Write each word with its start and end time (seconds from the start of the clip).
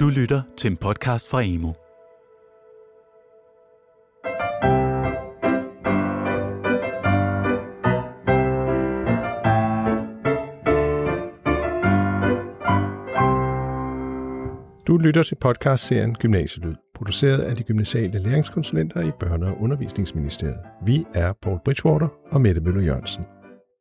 Du 0.00 0.08
lytter 0.08 0.42
til 0.56 0.70
en 0.70 0.76
podcast 0.76 1.30
fra 1.30 1.42
Emo. 1.44 1.72
Du 14.86 14.96
lytter 14.96 15.22
til 15.22 15.34
podcastserien 15.40 16.14
Gymnasielyd, 16.14 16.74
produceret 16.94 17.38
af 17.38 17.56
de 17.56 17.62
gymnasiale 17.62 18.18
læringskonsulenter 18.18 19.00
i 19.00 19.10
Børne- 19.10 19.46
og 19.46 19.60
Undervisningsministeriet. 19.60 20.60
Vi 20.86 21.04
er 21.14 21.32
Paul 21.42 21.58
Bridgewater 21.64 22.08
og 22.30 22.40
Mette 22.40 22.60
Møller 22.60 22.82
Jørgensen. 22.82 23.24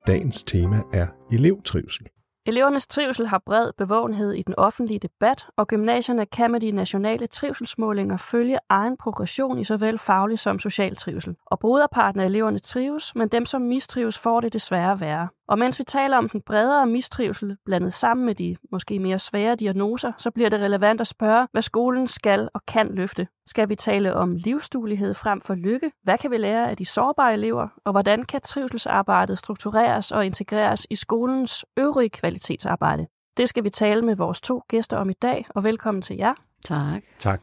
Dagens 0.07 0.43
tema 0.43 0.81
er 0.93 1.07
elevtrivsel. 1.31 2.07
Elevernes 2.45 2.87
trivsel 2.87 3.27
har 3.27 3.41
bred 3.45 3.71
bevågenhed 3.77 4.33
i 4.33 4.41
den 4.41 4.55
offentlige 4.57 4.99
debat, 4.99 5.45
og 5.57 5.67
gymnasierne 5.67 6.25
kan 6.25 6.51
med 6.51 6.59
de 6.59 6.71
nationale 6.71 7.27
trivselsmålinger 7.27 8.17
følge 8.17 8.59
egen 8.69 8.97
progression 8.97 9.59
i 9.59 9.63
såvel 9.63 9.97
faglig 9.97 10.39
som 10.39 10.59
social 10.59 10.95
trivsel. 10.95 11.35
Og 11.45 11.59
broderparten 11.59 12.21
af 12.21 12.25
eleverne 12.25 12.59
trives, 12.59 13.15
men 13.15 13.27
dem, 13.27 13.45
som 13.45 13.61
mistrives, 13.61 14.17
får 14.17 14.39
det 14.39 14.53
desværre 14.53 14.99
værre. 14.99 15.27
Og 15.47 15.59
mens 15.59 15.79
vi 15.79 15.83
taler 15.83 16.17
om 16.17 16.29
den 16.29 16.41
bredere 16.41 16.87
mistrivsel, 16.87 17.57
blandet 17.65 17.93
sammen 17.93 18.25
med 18.25 18.35
de 18.35 18.55
måske 18.71 18.99
mere 18.99 19.19
svære 19.19 19.55
diagnoser, 19.55 20.11
så 20.17 20.31
bliver 20.31 20.49
det 20.49 20.59
relevant 20.59 21.01
at 21.01 21.07
spørge, 21.07 21.47
hvad 21.51 21.61
skolen 21.61 22.07
skal 22.07 22.49
og 22.53 22.61
kan 22.65 22.89
løfte. 22.95 23.27
Skal 23.49 23.69
vi 23.69 23.75
tale 23.75 24.15
om 24.15 24.35
livsduelighed 24.35 25.13
frem 25.13 25.41
for 25.41 25.55
lykke? 25.55 25.91
Hvad 26.03 26.17
kan 26.17 26.31
vi 26.31 26.37
lære 26.37 26.69
af 26.69 26.77
de 26.77 26.85
sårbare 26.85 27.33
elever? 27.33 27.67
Og 27.85 27.91
hvordan 27.91 28.23
kan 28.23 28.41
trivselsarbejdet 28.41 29.39
struktureres 29.39 30.11
og 30.11 30.25
integreres 30.25 30.87
i 30.89 30.95
skolens 30.95 31.65
øvrige 31.77 32.09
kvalitetsarbejde? 32.09 33.07
Det 33.37 33.49
skal 33.49 33.63
vi 33.63 33.69
tale 33.69 34.01
med 34.01 34.15
vores 34.15 34.41
to 34.41 34.63
gæster 34.67 34.97
om 34.97 35.09
i 35.09 35.13
dag, 35.13 35.45
og 35.49 35.63
velkommen 35.63 36.01
til 36.01 36.15
jer. 36.15 36.33
Tak. 36.65 37.03
Tak. 37.19 37.39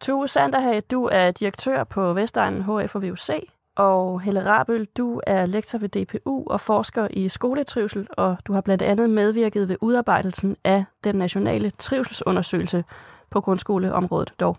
Tue 0.00 0.28
Sanderhage, 0.28 0.80
du 0.80 1.08
er 1.12 1.30
direktør 1.30 1.84
på 1.84 2.12
Vestegnen 2.12 2.62
HF 2.62 2.94
og 2.94 3.02
VUC, 3.02 3.30
og 3.76 4.20
Helle 4.20 4.44
Rabøl, 4.46 4.84
du 4.84 5.20
er 5.26 5.46
lektor 5.46 5.78
ved 5.78 5.88
DPU 5.88 6.44
og 6.46 6.60
forsker 6.60 7.08
i 7.10 7.28
skoletrivsel, 7.28 8.06
og 8.10 8.36
du 8.46 8.52
har 8.52 8.60
blandt 8.60 8.82
andet 8.82 9.10
medvirket 9.10 9.68
ved 9.68 9.76
udarbejdelsen 9.80 10.56
af 10.64 10.84
den 11.04 11.14
nationale 11.14 11.70
trivselsundersøgelse 11.70 12.84
på 13.34 13.40
grundskoleområdet 13.40 14.34
dog. 14.40 14.58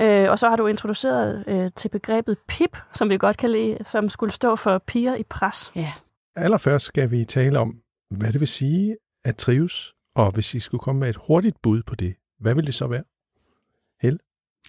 Øh, 0.00 0.30
og 0.30 0.38
så 0.38 0.48
har 0.48 0.56
du 0.56 0.66
introduceret 0.66 1.44
øh, 1.46 1.70
til 1.76 1.88
begrebet 1.88 2.36
PIP, 2.48 2.76
som 2.94 3.10
vi 3.10 3.16
godt 3.18 3.36
kan 3.36 3.50
lide, 3.50 3.78
som 3.86 4.08
skulle 4.08 4.32
stå 4.32 4.56
for 4.56 4.78
piger 4.78 5.14
i 5.14 5.22
pres. 5.22 5.72
Ja. 5.76 5.88
Allerførst 6.36 6.84
skal 6.84 7.10
vi 7.10 7.24
tale 7.24 7.58
om, 7.58 7.76
hvad 8.10 8.32
det 8.32 8.40
vil 8.40 8.48
sige 8.48 8.96
at 9.24 9.36
trives, 9.36 9.92
og 10.14 10.30
hvis 10.30 10.54
I 10.54 10.60
skulle 10.60 10.80
komme 10.80 10.98
med 11.00 11.08
et 11.08 11.16
hurtigt 11.26 11.62
bud 11.62 11.82
på 11.82 11.94
det, 11.94 12.14
hvad 12.40 12.54
vil 12.54 12.66
det 12.66 12.74
så 12.74 12.86
være? 12.86 13.02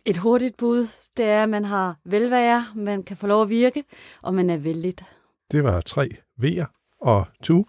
Et 0.06 0.18
hurtigt 0.18 0.58
bud, 0.58 0.88
det 1.18 1.26
er, 1.26 1.44
at 1.44 1.50
man 1.50 1.66
har 1.66 2.00
velvære, 2.06 2.66
man 2.76 3.04
kan 3.04 3.18
få 3.18 3.28
lov 3.28 3.42
at 3.42 3.50
virke, 3.50 3.84
og 4.24 4.34
man 4.34 4.50
er 4.50 4.58
vældigt. 4.58 5.04
Det 5.52 5.64
var 5.64 5.82
tre 5.82 6.10
V'er 6.44 6.98
og 7.02 7.26
tu. 7.44 7.66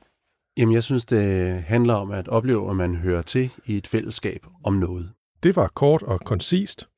Jamen, 0.56 0.74
jeg 0.74 0.82
synes, 0.82 1.04
det 1.04 1.62
handler 1.62 1.94
om 1.94 2.10
at 2.10 2.28
opleve, 2.28 2.70
at 2.70 2.76
man 2.76 2.96
hører 2.96 3.22
til 3.22 3.50
i 3.66 3.76
et 3.76 3.86
fællesskab 3.86 4.46
om 4.64 4.74
noget. 4.74 5.12
Det 5.44 5.56
var 5.56 5.68
kort 5.74 6.02
og 6.02 6.20
koncist. 6.20 6.88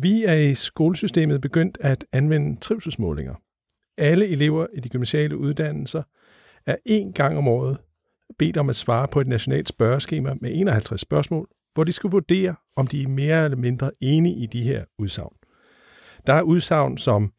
Vi 0.00 0.24
er 0.24 0.34
i 0.34 0.54
skolesystemet 0.54 1.40
begyndt 1.40 1.78
at 1.80 2.04
anvende 2.12 2.60
trivselsmålinger. 2.60 3.34
Alle 3.98 4.28
elever 4.28 4.66
i 4.74 4.80
de 4.80 4.88
gymnasiale 4.88 5.36
uddannelser 5.36 6.02
er 6.66 6.76
én 6.88 7.12
gang 7.12 7.38
om 7.38 7.48
året 7.48 7.78
bedt 8.38 8.56
om 8.56 8.68
at 8.68 8.76
svare 8.76 9.08
på 9.08 9.20
et 9.20 9.26
nationalt 9.26 9.68
spørgeskema 9.68 10.34
med 10.40 10.50
51 10.54 11.00
spørgsmål, 11.00 11.48
hvor 11.74 11.84
de 11.84 11.92
skal 11.92 12.10
vurdere, 12.10 12.54
om 12.76 12.86
de 12.86 13.02
er 13.02 13.08
mere 13.08 13.44
eller 13.44 13.58
mindre 13.58 13.90
enige 14.00 14.36
i 14.36 14.46
de 14.46 14.62
her 14.62 14.84
udsagn. 14.98 15.36
Der 16.26 16.32
er 16.32 16.42
udsagn 16.42 16.98
som, 16.98 17.32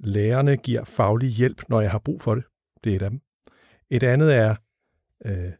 lærerne 0.00 0.56
giver 0.56 0.84
faglig 0.84 1.30
hjælp, 1.30 1.62
når 1.68 1.80
jeg 1.80 1.90
har 1.90 1.98
brug 1.98 2.20
for 2.20 2.34
det. 2.34 2.44
Det 2.84 2.92
er 2.92 2.96
et 2.96 3.02
af 3.02 3.10
dem. 3.10 3.20
Et 3.90 4.02
andet 4.02 4.34
er, 4.34 4.54
øh, 5.24 5.52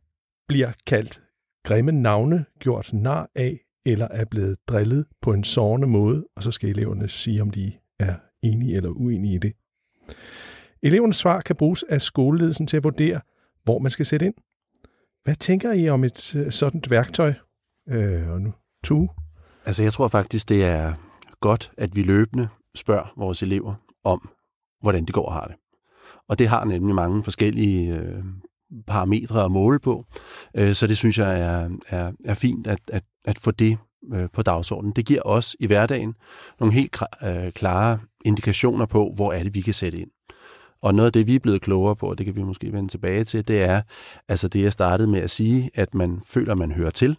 bliver 0.48 0.72
kaldt 0.86 1.22
grimme 1.68 1.92
navne 1.92 2.44
gjort 2.58 2.92
nar 2.92 3.30
af, 3.34 3.60
eller 3.86 4.08
er 4.10 4.24
blevet 4.24 4.56
drillet 4.68 5.06
på 5.22 5.32
en 5.32 5.44
sårende 5.44 5.86
måde, 5.86 6.26
og 6.36 6.42
så 6.42 6.50
skal 6.50 6.70
eleverne 6.70 7.08
sige, 7.08 7.42
om 7.42 7.50
de 7.50 7.72
er 7.98 8.14
enige 8.42 8.76
eller 8.76 8.90
uenige 8.90 9.34
i 9.34 9.38
det. 9.38 9.52
Elevernes 10.82 11.16
svar 11.16 11.40
kan 11.40 11.56
bruges 11.56 11.82
af 11.82 12.02
skoleledelsen 12.02 12.66
til 12.66 12.76
at 12.76 12.84
vurdere, 12.84 13.20
hvor 13.64 13.78
man 13.78 13.90
skal 13.90 14.06
sætte 14.06 14.26
ind. 14.26 14.34
Hvad 15.24 15.34
tænker 15.34 15.72
I 15.72 15.88
om 15.88 16.04
et 16.04 16.36
øh, 16.36 16.52
sådan 16.52 16.82
værktøj? 16.88 17.32
Øh, 17.88 18.30
og 18.30 18.40
nu, 18.40 18.52
to. 18.84 19.08
Altså, 19.66 19.82
jeg 19.82 19.92
tror 19.92 20.08
faktisk, 20.08 20.48
det 20.48 20.64
er 20.64 20.94
godt, 21.40 21.72
at 21.76 21.96
vi 21.96 22.02
løbende 22.02 22.48
spørger 22.74 23.12
vores 23.16 23.42
elever 23.42 23.74
om, 24.04 24.28
hvordan 24.80 25.04
det 25.04 25.14
går 25.14 25.26
og 25.26 25.32
har 25.32 25.46
det. 25.46 25.56
Og 26.28 26.38
det 26.38 26.48
har 26.48 26.64
nemlig 26.64 26.94
mange 26.94 27.22
forskellige 27.22 27.98
øh, 27.98 28.24
parametre 28.86 29.44
at 29.44 29.50
måle 29.50 29.78
på. 29.78 30.04
Øh, 30.54 30.74
så 30.74 30.86
det 30.86 30.96
synes 30.96 31.18
jeg 31.18 31.40
er, 31.40 31.70
er, 31.88 32.12
er 32.24 32.34
fint 32.34 32.66
at, 32.66 32.78
at, 32.88 33.04
at 33.24 33.38
få 33.38 33.50
det 33.50 33.78
øh, 34.14 34.28
på 34.32 34.42
dagsordenen. 34.42 34.92
Det 34.92 35.06
giver 35.06 35.22
os 35.24 35.56
i 35.60 35.66
hverdagen 35.66 36.14
nogle 36.60 36.74
helt 36.74 37.02
øh, 37.22 37.52
klare 37.52 37.98
indikationer 38.24 38.86
på, 38.86 39.12
hvor 39.14 39.32
er 39.32 39.42
det, 39.42 39.54
vi 39.54 39.60
kan 39.60 39.74
sætte 39.74 39.98
ind. 39.98 40.10
Og 40.82 40.94
noget 40.94 41.06
af 41.06 41.12
det, 41.12 41.26
vi 41.26 41.34
er 41.34 41.38
blevet 41.38 41.62
klogere 41.62 41.96
på, 41.96 42.10
og 42.10 42.18
det 42.18 42.26
kan 42.26 42.36
vi 42.36 42.42
måske 42.42 42.72
vende 42.72 42.88
tilbage 42.88 43.24
til, 43.24 43.48
det 43.48 43.62
er 43.62 43.82
altså 44.28 44.48
det, 44.48 44.62
jeg 44.62 44.72
startede 44.72 45.08
med 45.08 45.20
at 45.20 45.30
sige, 45.30 45.70
at 45.74 45.94
man 45.94 46.20
føler, 46.26 46.54
man 46.54 46.72
hører 46.72 46.90
til. 46.90 47.16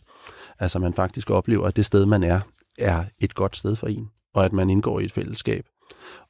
Altså 0.60 0.80
man 0.80 0.94
faktisk 0.94 1.30
oplever, 1.30 1.68
at 1.68 1.76
det 1.76 1.86
sted, 1.86 2.06
man 2.06 2.24
er, 2.24 2.40
er 2.78 3.04
et 3.20 3.36
godt 3.36 3.56
sted 3.56 3.76
for 3.76 3.88
en, 3.88 4.10
og 4.34 4.46
at 4.46 4.54
man 4.54 4.70
indgår 4.70 5.00
i 5.00 5.06
et 5.06 5.12
fællesskab. 5.12 5.66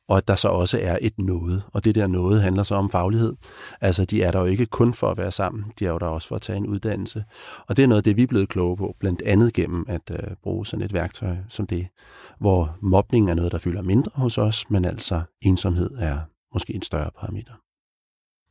Og 0.10 0.18
at 0.18 0.28
der 0.28 0.36
så 0.36 0.48
også 0.48 0.80
er 0.82 0.98
et 1.02 1.20
noget, 1.20 1.64
og 1.74 1.86
det 1.86 1.96
der 1.96 2.08
noget 2.08 2.42
handler 2.42 2.64
så 2.64 2.76
om 2.76 2.90
faglighed. 2.90 3.34
Altså 3.82 4.06
de 4.06 4.24
er 4.24 4.32
der 4.32 4.40
jo 4.40 4.46
ikke 4.46 4.66
kun 4.66 4.94
for 4.94 5.08
at 5.08 5.18
være 5.18 5.32
sammen, 5.32 5.66
de 5.80 5.86
er 5.86 5.90
jo 5.90 5.98
der 5.98 6.06
også 6.06 6.28
for 6.28 6.36
at 6.36 6.42
tage 6.42 6.58
en 6.58 6.68
uddannelse. 6.68 7.24
Og 7.68 7.78
det 7.78 7.84
er 7.84 7.88
noget 7.88 8.00
af 8.00 8.04
det, 8.04 8.18
vi 8.18 8.24
er 8.24 8.28
blevet 8.28 8.50
kloge 8.50 8.78
på, 8.78 8.96
blandt 9.00 9.22
andet 9.22 9.54
gennem 9.54 9.86
at 9.88 10.12
øh, 10.12 10.36
bruge 10.44 10.66
sådan 10.66 10.86
et 10.86 10.94
værktøj 10.94 11.36
som 11.50 11.68
det, 11.68 11.88
hvor 12.40 12.78
mobning 12.82 13.30
er 13.30 13.34
noget, 13.34 13.52
der 13.52 13.58
fylder 13.58 13.82
mindre 13.82 14.12
hos 14.16 14.38
os, 14.38 14.70
men 14.70 14.86
altså 14.86 15.22
ensomhed 15.42 15.90
er 16.00 16.20
måske 16.54 16.74
en 16.74 16.82
større 16.82 17.12
parameter. 17.20 17.54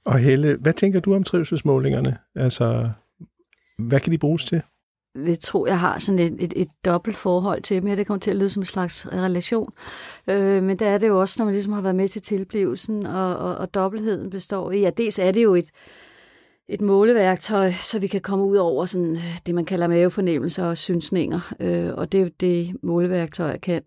Og 0.04 0.18
Helle, 0.18 0.56
hvad 0.60 0.72
tænker 0.72 1.00
du 1.00 1.14
om 1.14 1.22
trivselsmålingerne? 1.22 2.18
Altså, 2.34 2.90
hvad 3.78 4.00
kan 4.00 4.12
de 4.12 4.18
bruges 4.18 4.44
til? 4.44 4.62
Vil 5.24 5.38
tror, 5.38 5.66
jeg 5.66 5.80
har 5.80 5.98
sådan 5.98 6.18
et, 6.18 6.36
et, 6.38 6.52
et 6.56 6.68
dobbelt 6.84 7.16
forhold 7.16 7.62
til 7.62 7.82
dem. 7.82 7.96
Det 7.96 8.06
kommer 8.06 8.20
til 8.20 8.30
at 8.30 8.36
lyde 8.36 8.50
som 8.50 8.62
en 8.62 8.66
slags 8.66 9.06
relation. 9.12 9.72
Øh, 10.30 10.62
men 10.62 10.78
der 10.78 10.86
er 10.86 10.98
det 10.98 11.08
jo 11.08 11.20
også, 11.20 11.34
når 11.38 11.44
man 11.44 11.54
ligesom 11.54 11.72
har 11.72 11.82
været 11.82 11.96
med 11.96 12.08
til 12.08 12.22
tilblivelsen, 12.22 13.06
og, 13.06 13.36
og, 13.36 13.56
og 13.56 13.74
dobbeltheden 13.74 14.30
består 14.30 14.70
i, 14.70 14.80
ja, 14.80 14.90
dels 14.90 15.18
er 15.18 15.32
det 15.32 15.42
jo 15.42 15.54
et, 15.54 15.70
et 16.68 16.80
måleværktøj, 16.80 17.72
så 17.72 17.98
vi 17.98 18.06
kan 18.06 18.20
komme 18.20 18.44
ud 18.44 18.56
over 18.56 18.84
sådan 18.84 19.12
øh, 19.12 19.38
det, 19.46 19.54
man 19.54 19.64
kalder 19.64 19.88
mavefornemmelser 19.88 20.64
og 20.64 20.76
synsninger. 20.76 21.54
Øh, 21.60 21.90
og 21.94 22.12
det 22.12 22.18
er 22.18 22.22
jo 22.22 22.30
det, 22.40 22.76
måleværktøj 22.82 23.58
kan. 23.58 23.82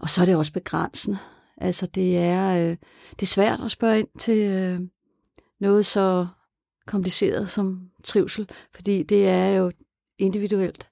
Og 0.00 0.08
så 0.08 0.20
er 0.20 0.24
det 0.24 0.36
også 0.36 0.52
begrænsende. 0.52 1.18
Altså, 1.56 1.86
det 1.86 2.18
er, 2.18 2.48
øh, 2.48 2.76
det 3.10 3.22
er 3.22 3.26
svært 3.26 3.60
at 3.64 3.70
spørge 3.70 3.98
ind 3.98 4.08
til 4.18 4.38
øh, 4.38 4.80
noget 5.60 5.86
så 5.86 6.26
kompliceret 6.86 7.48
som 7.48 7.80
trivsel, 8.04 8.48
fordi 8.74 9.02
det 9.02 9.28
er 9.28 9.48
jo 9.48 9.70
individuelt. 10.18 10.88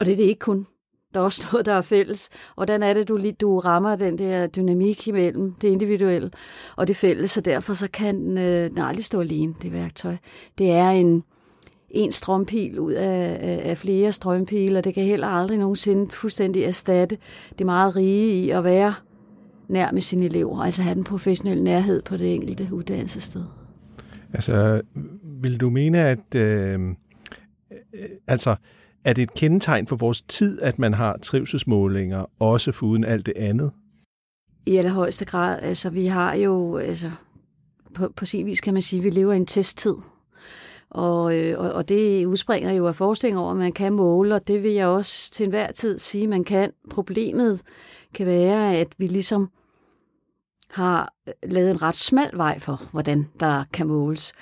Og 0.00 0.06
det 0.06 0.12
er 0.12 0.16
det 0.16 0.24
ikke 0.24 0.38
kun. 0.38 0.66
Der 1.14 1.20
er 1.20 1.24
også 1.24 1.46
noget, 1.52 1.66
der 1.66 1.72
er 1.72 1.82
fælles. 1.82 2.28
Hvordan 2.54 2.82
er 2.82 2.94
det, 2.94 3.08
du, 3.08 3.30
du 3.40 3.58
rammer 3.58 3.96
den 3.96 4.18
der 4.18 4.46
dynamik 4.46 5.08
imellem 5.08 5.52
det 5.60 5.68
individuelle 5.68 6.30
og 6.76 6.88
det 6.88 6.96
fælles, 6.96 7.36
og 7.36 7.44
derfor 7.44 7.74
så 7.74 7.90
kan 7.90 8.38
øh, 8.38 8.70
den 8.70 8.78
aldrig 8.78 9.04
stå 9.04 9.20
alene, 9.20 9.54
det 9.62 9.72
værktøj. 9.72 10.16
Det 10.58 10.70
er 10.70 10.90
en, 10.90 11.22
en 11.90 12.12
strømpil 12.12 12.78
ud 12.78 12.92
af, 12.92 13.38
af, 13.40 13.70
af 13.70 13.78
flere 13.78 14.12
strømpiler, 14.12 14.78
og 14.78 14.84
det 14.84 14.94
kan 14.94 15.04
heller 15.04 15.26
aldrig 15.26 15.58
nogensinde 15.58 16.12
fuldstændig 16.12 16.62
erstatte 16.62 17.18
det 17.58 17.66
meget 17.66 17.96
rige 17.96 18.44
i 18.44 18.50
at 18.50 18.64
være 18.64 18.94
nær 19.68 19.92
med 19.92 20.00
sine 20.00 20.24
elever, 20.24 20.60
altså 20.60 20.82
have 20.82 20.94
den 20.94 21.04
professionelle 21.04 21.64
nærhed 21.64 22.02
på 22.02 22.16
det 22.16 22.34
enkelte 22.34 22.68
uddannelsessted. 22.72 23.44
Altså, 24.32 24.80
vil 25.42 25.60
du 25.60 25.70
mene, 25.70 25.98
at 25.98 26.34
øh, 26.34 26.80
Øh, 27.98 28.08
altså, 28.26 28.56
er 29.04 29.12
det 29.12 29.22
et 29.22 29.34
kendetegn 29.34 29.86
for 29.86 29.96
vores 29.96 30.22
tid, 30.22 30.62
at 30.62 30.78
man 30.78 30.94
har 30.94 31.18
trivselsmålinger, 31.22 32.24
også 32.38 32.72
for 32.72 32.86
uden 32.86 33.04
alt 33.04 33.26
det 33.26 33.34
andet? 33.36 33.70
I 34.66 34.76
allerhøjeste 34.76 35.24
grad. 35.24 35.62
Altså, 35.62 35.90
vi 35.90 36.06
har 36.06 36.34
jo, 36.34 36.76
altså, 36.76 37.10
på, 37.94 38.12
på 38.16 38.24
sin 38.24 38.46
vis 38.46 38.60
kan 38.60 38.72
man 38.72 38.82
sige, 38.82 39.00
at 39.00 39.04
vi 39.04 39.10
lever 39.10 39.32
i 39.32 39.36
en 39.36 39.46
testtid. 39.46 39.94
Og, 40.90 41.38
øh, 41.38 41.58
og, 41.58 41.72
og 41.72 41.88
det 41.88 42.24
udspringer 42.26 42.72
jo 42.72 42.86
af 42.86 42.94
forskning 42.94 43.38
over, 43.38 43.50
at 43.50 43.56
man 43.56 43.72
kan 43.72 43.92
måle, 43.92 44.34
og 44.34 44.48
det 44.48 44.62
vil 44.62 44.72
jeg 44.72 44.86
også 44.86 45.30
til 45.30 45.44
enhver 45.44 45.72
tid 45.72 45.98
sige, 45.98 46.28
man 46.28 46.44
kan. 46.44 46.72
Problemet 46.90 47.60
kan 48.14 48.26
være, 48.26 48.76
at 48.76 48.88
vi 48.98 49.06
ligesom 49.06 49.50
har 50.70 51.12
øh, 51.28 51.34
lavet 51.42 51.70
en 51.70 51.82
ret 51.82 51.96
smal 51.96 52.30
vej 52.34 52.58
for, 52.58 52.82
hvordan 52.90 53.28
der 53.40 53.64
kan 53.72 53.86
måles. 53.86 54.32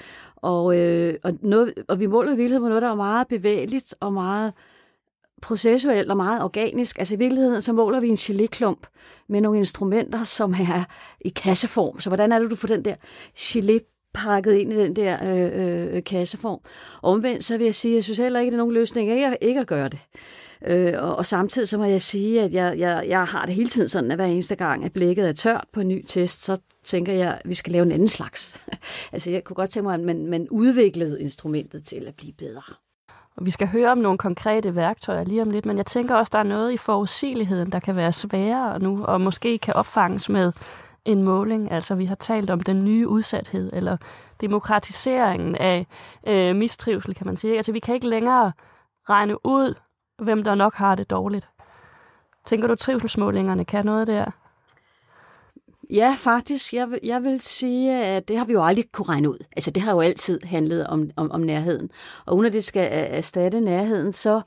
Og, 0.45 0.79
øh, 0.79 1.15
og, 1.23 1.33
noget, 1.41 1.75
og 1.89 2.01
vi 2.01 2.07
måler 2.07 2.33
i 2.33 2.37
virkeligheden 2.37 2.65
på 2.65 2.69
noget, 2.69 2.83
der 2.83 2.91
er 2.91 2.95
meget 2.95 3.29
bevægeligt 3.29 3.95
og 4.01 4.13
meget 4.13 4.53
processuelt 5.43 6.11
og 6.11 6.17
meget 6.17 6.43
organisk. 6.43 6.99
Altså 6.99 7.15
i 7.15 7.19
virkeligheden, 7.19 7.63
så 7.63 7.73
måler 7.73 8.01
vi 8.01 8.09
en 8.09 8.15
geléklump 8.15 8.83
med 9.29 9.41
nogle 9.41 9.59
instrumenter, 9.59 10.25
som 10.25 10.53
er 10.53 10.85
i 11.21 11.29
kasseform. 11.29 12.01
Så 12.01 12.11
hvordan 12.11 12.33
er 12.33 12.39
det, 12.39 12.51
du 12.51 12.57
får 12.57 12.69
den 12.69 12.85
der 12.85 12.95
gelé 13.39 14.09
pakket 14.15 14.53
ind 14.53 14.73
i 14.73 14.77
den 14.77 14.97
der 14.97 15.19
øh, 15.23 15.97
øh, 15.97 16.05
kasseform? 16.05 16.61
Omvendt 17.03 17.45
så 17.45 17.59
vil 17.59 17.65
jeg 17.65 17.75
sige, 17.75 17.93
at 17.93 17.97
jeg 17.97 18.05
synes 18.05 18.19
heller 18.19 18.41
ikke, 18.41 18.51
det 18.51 18.57
er 18.57 18.59
nogen 18.59 18.75
løsning 18.75 19.11
ikke, 19.11 19.37
ikke 19.41 19.61
at 19.61 19.67
gøre 19.67 19.89
det. 19.89 19.99
Øh, 20.67 20.93
og, 20.99 21.17
og 21.17 21.27
samtidig 21.27 21.69
så 21.69 21.79
må 21.79 21.85
jeg 21.85 22.03
sige, 22.03 22.43
at 22.43 22.55
jeg, 22.55 22.79
jeg, 22.79 23.05
jeg 23.09 23.25
har 23.25 23.47
det 23.47 23.55
hele 23.55 23.69
tiden 23.69 23.89
sådan, 23.89 24.11
at 24.11 24.17
hver 24.17 24.25
eneste 24.25 24.57
gang, 24.57 24.85
at 24.85 24.93
blikket 24.93 25.29
er 25.29 25.33
tørt 25.33 25.65
på 25.73 25.81
en 25.81 25.89
ny 25.89 26.05
test, 26.07 26.43
så 26.43 26.59
tænker 26.85 27.13
jeg, 27.13 27.39
at 27.45 27.49
vi 27.49 27.55
skal 27.55 27.73
lave 27.73 27.83
en 27.83 27.93
anden 27.93 28.09
slags. 28.09 28.67
altså 29.13 29.31
jeg 29.31 29.45
kunne 29.45 29.55
godt 29.55 29.71
tænke 29.71 29.85
mig, 29.85 29.95
at 29.95 30.01
man, 30.01 30.27
man 30.27 30.49
udviklede 30.51 31.21
instrumentet 31.21 31.85
til 31.85 32.05
at 32.07 32.15
blive 32.15 32.33
bedre. 32.33 32.63
Og 33.37 33.47
vi 33.47 33.51
skal 33.51 33.69
høre 33.69 33.93
om 33.93 33.99
nogle 33.99 34.19
konkrete 34.19 34.75
værktøjer 34.75 35.25
lige 35.25 35.43
om 35.43 35.51
lidt, 35.51 35.67
men 35.67 35.77
jeg 35.77 35.87
tænker 35.87 36.15
også, 36.15 36.31
der 36.33 36.39
er 36.39 36.43
noget 36.43 36.73
i 36.73 36.77
forudsigeligheden, 36.77 37.73
der 37.73 37.81
kan 37.81 37.97
være 37.97 38.13
sværere 38.13 38.79
nu, 38.79 39.05
og 39.05 39.21
måske 39.21 39.59
kan 39.59 39.75
opfanges 39.75 40.29
med 40.29 40.53
en 41.05 41.23
måling. 41.23 41.73
Altså 41.73 41.95
vi 41.95 42.05
har 42.05 42.15
talt 42.15 42.51
om 42.51 42.61
den 42.61 42.85
nye 42.85 43.09
udsathed, 43.09 43.71
eller 43.73 43.97
demokratiseringen 44.41 45.57
af 45.57 45.87
øh, 46.27 46.57
mistrivsel, 46.57 47.15
kan 47.15 47.27
man 47.27 47.37
sige. 47.37 47.57
Altså 47.57 47.73
vi 47.73 47.79
kan 47.79 47.95
ikke 47.95 48.09
længere 48.09 48.53
regne 49.09 49.47
ud, 49.47 49.75
hvem 50.23 50.45
der 50.45 50.55
nok 50.55 50.75
har 50.75 50.95
det 50.95 51.11
dårligt. 51.11 51.49
Tænker 52.47 52.69
du, 52.69 52.75
trivselsmålingerne 52.75 53.65
kan 53.65 53.85
noget 53.85 54.07
der? 54.07 54.31
Ja, 55.91 56.17
faktisk. 56.19 56.73
Jeg 56.73 56.91
vil, 56.91 57.01
jeg 57.03 57.23
vil 57.23 57.41
sige, 57.41 58.05
at 58.05 58.29
det 58.29 58.39
har 58.39 58.45
vi 58.45 58.53
jo 58.53 58.65
aldrig 58.65 58.85
kunne 58.93 59.09
regne 59.09 59.31
ud. 59.31 59.39
Altså, 59.57 59.71
det 59.71 59.83
har 59.83 59.93
jo 59.93 60.01
altid 60.01 60.41
handlet 60.45 60.87
om, 60.87 61.11
om, 61.17 61.31
om 61.31 61.41
nærheden. 61.41 61.91
Og 62.27 62.37
uden 62.37 62.47
at 62.47 62.53
det 62.53 62.65
skal 62.65 62.89
erstatte 62.93 63.61
nærheden, 63.61 64.13
så 64.13 64.41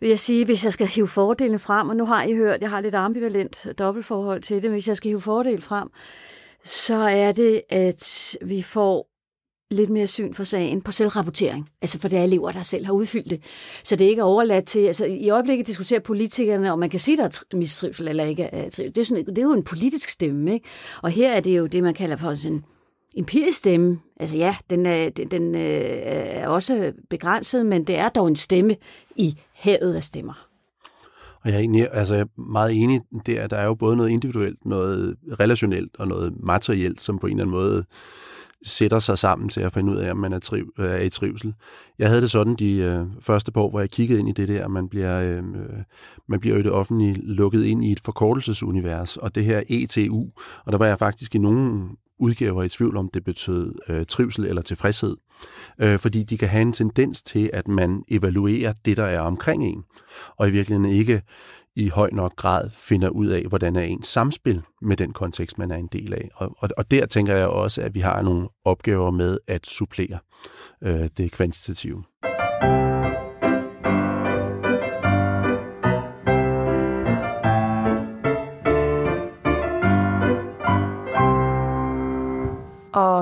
vil 0.00 0.08
jeg 0.08 0.20
sige, 0.20 0.44
hvis 0.44 0.64
jeg 0.64 0.72
skal 0.72 0.86
hive 0.86 1.08
fordelene 1.08 1.58
frem, 1.58 1.88
og 1.88 1.96
nu 1.96 2.06
har 2.06 2.22
I 2.22 2.34
hørt, 2.34 2.60
jeg 2.60 2.70
har 2.70 2.80
lidt 2.80 2.94
ambivalent 2.94 3.66
dobbeltforhold 3.78 4.42
til 4.42 4.56
det, 4.56 4.64
men 4.64 4.72
hvis 4.72 4.88
jeg 4.88 4.96
skal 4.96 5.08
hive 5.08 5.20
fordel 5.20 5.62
frem, 5.62 5.88
så 6.64 6.96
er 6.96 7.32
det, 7.32 7.62
at 7.68 8.36
vi 8.42 8.62
får 8.62 9.08
lidt 9.70 9.90
mere 9.90 10.06
syn 10.06 10.34
for 10.34 10.44
sagen 10.44 10.80
på 10.80 10.92
selvrapportering. 10.92 11.70
Altså 11.82 11.98
for 11.98 12.08
det 12.08 12.18
er 12.18 12.22
elever, 12.22 12.52
der 12.52 12.62
selv 12.62 12.86
har 12.86 12.92
udfyldt 12.92 13.30
det. 13.30 13.42
Så 13.84 13.96
det 13.96 14.04
er 14.04 14.08
ikke 14.08 14.22
overladt 14.22 14.66
til... 14.66 14.80
Altså 14.80 15.04
i 15.04 15.28
øjeblikket 15.28 15.66
diskuterer 15.66 16.00
politikerne, 16.00 16.72
om 16.72 16.78
man 16.78 16.90
kan 16.90 17.00
sige, 17.00 17.16
der 17.16 17.24
er 17.24 17.56
mistrivsel 17.56 18.08
eller 18.08 18.24
ikke 18.24 18.42
er 18.42 18.70
Det 18.70 18.98
er, 18.98 19.04
sådan, 19.04 19.26
det 19.26 19.38
er 19.38 19.42
jo 19.42 19.52
en 19.52 19.64
politisk 19.64 20.08
stemme, 20.08 20.54
ikke? 20.54 20.68
Og 21.02 21.10
her 21.10 21.32
er 21.32 21.40
det 21.40 21.58
jo 21.58 21.66
det, 21.66 21.82
man 21.82 21.94
kalder 21.94 22.16
for 22.16 22.34
sådan 22.34 22.56
en 22.56 22.64
empirisk 23.16 23.58
stemme. 23.58 23.98
Altså 24.20 24.36
ja, 24.36 24.56
den 24.70 24.86
er, 24.86 25.10
den 25.10 25.28
den 25.30 25.54
øh, 25.54 25.60
er 25.60 26.48
også 26.48 26.92
begrænset, 27.10 27.66
men 27.66 27.84
det 27.84 27.96
er 27.96 28.08
dog 28.08 28.28
en 28.28 28.36
stemme 28.36 28.76
i 29.16 29.34
havet 29.52 29.94
af 29.94 30.04
stemmer. 30.04 30.48
Og 31.44 31.50
jeg 31.50 31.54
er 31.54 31.60
egentlig 31.60 31.88
altså, 31.92 32.14
jeg 32.14 32.22
er 32.22 32.40
meget 32.40 32.72
enig 32.72 33.00
der, 33.26 33.46
der 33.46 33.56
er 33.56 33.64
jo 33.64 33.74
både 33.74 33.96
noget 33.96 34.10
individuelt, 34.10 34.66
noget 34.66 35.16
relationelt 35.40 35.96
og 35.98 36.08
noget 36.08 36.32
materielt, 36.40 37.00
som 37.00 37.18
på 37.18 37.26
en 37.26 37.32
eller 37.32 37.44
anden 37.44 37.56
måde 37.56 37.84
sætter 38.66 38.98
sig 38.98 39.18
sammen 39.18 39.48
til 39.48 39.60
at 39.60 39.72
finde 39.72 39.92
ud 39.92 39.96
af, 39.96 40.10
om 40.10 40.16
man 40.16 40.32
er, 40.32 40.38
triv, 40.38 40.72
øh, 40.78 40.90
er 40.90 41.00
i 41.00 41.10
trivsel. 41.10 41.54
Jeg 41.98 42.08
havde 42.08 42.20
det 42.20 42.30
sådan 42.30 42.54
de 42.54 42.76
øh, 42.76 43.06
første 43.20 43.52
par 43.52 43.60
år, 43.60 43.70
hvor 43.70 43.80
jeg 43.80 43.90
kiggede 43.90 44.20
ind 44.20 44.28
i 44.28 44.32
det 44.32 44.48
der, 44.48 44.68
man 44.68 44.88
bliver, 44.88 45.20
øh, 45.20 45.38
øh 45.38 45.82
man 46.28 46.40
bliver 46.40 46.56
jo 46.56 46.62
det 46.62 46.72
offentlige 46.72 47.14
lukket 47.14 47.64
ind 47.64 47.84
i 47.84 47.92
et 47.92 48.00
forkortelsesunivers, 48.00 49.16
og 49.16 49.34
det 49.34 49.44
her 49.44 49.62
ETU, 49.68 50.26
og 50.64 50.72
der 50.72 50.78
var 50.78 50.86
jeg 50.86 50.98
faktisk 50.98 51.34
i 51.34 51.38
nogle 51.38 51.88
udgaver 52.18 52.62
i 52.62 52.68
tvivl 52.68 52.96
om, 52.96 53.10
det 53.14 53.24
betød 53.24 53.74
øh, 53.88 54.06
trivsel 54.06 54.44
eller 54.44 54.62
tilfredshed. 54.62 55.16
Øh, 55.78 55.98
fordi 55.98 56.22
de 56.22 56.38
kan 56.38 56.48
have 56.48 56.62
en 56.62 56.72
tendens 56.72 57.22
til, 57.22 57.50
at 57.52 57.68
man 57.68 58.02
evaluerer 58.08 58.72
det, 58.84 58.96
der 58.96 59.04
er 59.04 59.20
omkring 59.20 59.64
en, 59.64 59.84
og 60.36 60.48
i 60.48 60.50
virkeligheden 60.50 60.92
ikke 60.92 61.22
i 61.76 61.88
høj 61.88 62.10
nok 62.12 62.36
grad 62.36 62.70
finder 62.70 63.08
ud 63.08 63.26
af, 63.26 63.42
hvordan 63.42 63.76
er 63.76 63.82
ens 63.82 64.06
samspil 64.06 64.62
med 64.82 64.96
den 64.96 65.12
kontekst, 65.12 65.58
man 65.58 65.70
er 65.70 65.76
en 65.76 65.88
del 65.92 66.14
af. 66.14 66.28
Og, 66.34 66.56
og, 66.58 66.68
og 66.76 66.90
der 66.90 67.06
tænker 67.06 67.34
jeg 67.34 67.46
også, 67.46 67.82
at 67.82 67.94
vi 67.94 68.00
har 68.00 68.22
nogle 68.22 68.48
opgaver 68.64 69.10
med 69.10 69.38
at 69.46 69.66
supplere 69.66 70.18
øh, 70.82 71.08
det 71.16 71.32
kvantitative. 71.32 72.04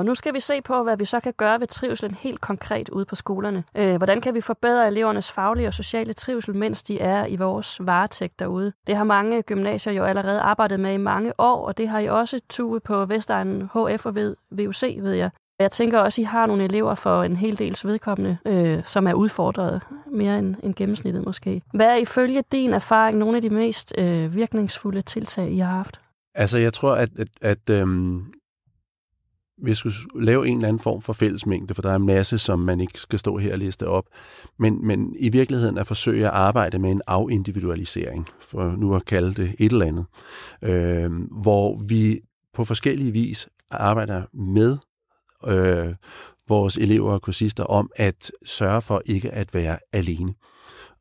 Og 0.05 0.07
nu 0.07 0.15
skal 0.15 0.33
vi 0.33 0.39
se 0.39 0.61
på, 0.61 0.83
hvad 0.83 0.97
vi 0.97 1.05
så 1.05 1.19
kan 1.19 1.33
gøre 1.37 1.59
ved 1.59 1.67
trivselen 1.67 2.15
helt 2.15 2.41
konkret 2.41 2.89
ude 2.89 3.05
på 3.05 3.15
skolerne. 3.15 3.63
Øh, 3.75 3.95
hvordan 3.95 4.21
kan 4.21 4.33
vi 4.33 4.41
forbedre 4.41 4.87
elevernes 4.87 5.31
faglige 5.31 5.67
og 5.67 5.73
sociale 5.73 6.13
trivsel, 6.13 6.55
mens 6.55 6.83
de 6.83 6.99
er 6.99 7.25
i 7.25 7.35
vores 7.35 7.77
varetægt 7.79 8.39
derude? 8.39 8.73
Det 8.87 8.95
har 8.95 9.03
mange 9.03 9.41
gymnasier 9.41 9.93
jo 9.93 10.03
allerede 10.03 10.39
arbejdet 10.39 10.79
med 10.79 10.93
i 10.93 10.97
mange 10.97 11.33
år, 11.37 11.67
og 11.67 11.77
det 11.77 11.89
har 11.89 11.99
I 11.99 12.09
også 12.09 12.39
tuet 12.49 12.83
på 12.83 13.05
Vestegnen 13.05 13.61
HF 13.61 14.05
og 14.05 14.15
VUC, 14.51 14.97
ved 15.01 15.13
jeg. 15.13 15.29
Jeg 15.59 15.71
tænker 15.71 15.99
også, 15.99 16.21
at 16.21 16.23
I 16.23 16.25
har 16.25 16.45
nogle 16.45 16.63
elever 16.63 16.95
for 16.95 17.23
en 17.23 17.35
hel 17.35 17.59
dels 17.59 17.85
vedkommende, 17.85 18.37
øh, 18.45 18.83
som 18.85 19.07
er 19.07 19.13
udfordret 19.13 19.81
mere 20.11 20.39
end, 20.39 20.55
end 20.63 20.75
gennemsnittet 20.75 21.25
måske. 21.25 21.61
Hvad 21.73 21.87
er 21.87 21.95
ifølge 21.95 22.43
din 22.51 22.73
erfaring 22.73 23.17
nogle 23.17 23.35
af 23.35 23.41
de 23.41 23.49
mest 23.49 23.93
øh, 23.97 24.35
virkningsfulde 24.35 25.01
tiltag, 25.01 25.51
I 25.51 25.57
har 25.57 25.71
haft? 25.71 26.01
Altså, 26.35 26.57
jeg 26.57 26.73
tror, 26.73 26.95
at, 26.95 27.09
at, 27.17 27.27
at 27.41 27.69
øhm, 27.69 28.25
vi 29.57 29.75
skulle 29.75 29.95
lave 30.15 30.47
en 30.47 30.57
eller 30.57 30.67
anden 30.67 30.79
form 30.79 31.01
for 31.01 31.13
fællesmængde, 31.13 31.73
for 31.73 31.81
der 31.81 31.91
er 31.91 31.95
en 31.95 32.05
masse, 32.05 32.37
som 32.37 32.59
man 32.59 32.79
ikke 32.79 32.99
skal 32.99 33.19
stå 33.19 33.37
her 33.37 33.53
og 33.53 33.59
liste 33.59 33.87
op. 33.87 34.05
Men, 34.59 34.87
men 34.87 35.15
i 35.19 35.29
virkeligheden 35.29 35.77
at 35.77 35.87
forsøge 35.87 36.25
at 36.25 36.33
arbejde 36.33 36.79
med 36.79 36.91
en 36.91 37.01
afindividualisering, 37.07 38.27
for 38.39 38.71
nu 38.71 38.95
at 38.95 39.05
kalde 39.05 39.33
det 39.33 39.55
et 39.59 39.71
eller 39.71 39.85
andet, 39.85 40.05
øh, 40.63 41.11
hvor 41.41 41.77
vi 41.77 42.19
på 42.53 42.65
forskellige 42.65 43.11
vis 43.11 43.47
arbejder 43.71 44.23
med 44.33 44.77
øh, 45.47 45.93
vores 46.49 46.77
elever 46.77 47.11
og 47.11 47.21
kursister 47.21 47.63
om 47.63 47.91
at 47.95 48.31
sørge 48.45 48.81
for 48.81 49.01
ikke 49.05 49.31
at 49.31 49.53
være 49.53 49.79
alene. 49.93 50.33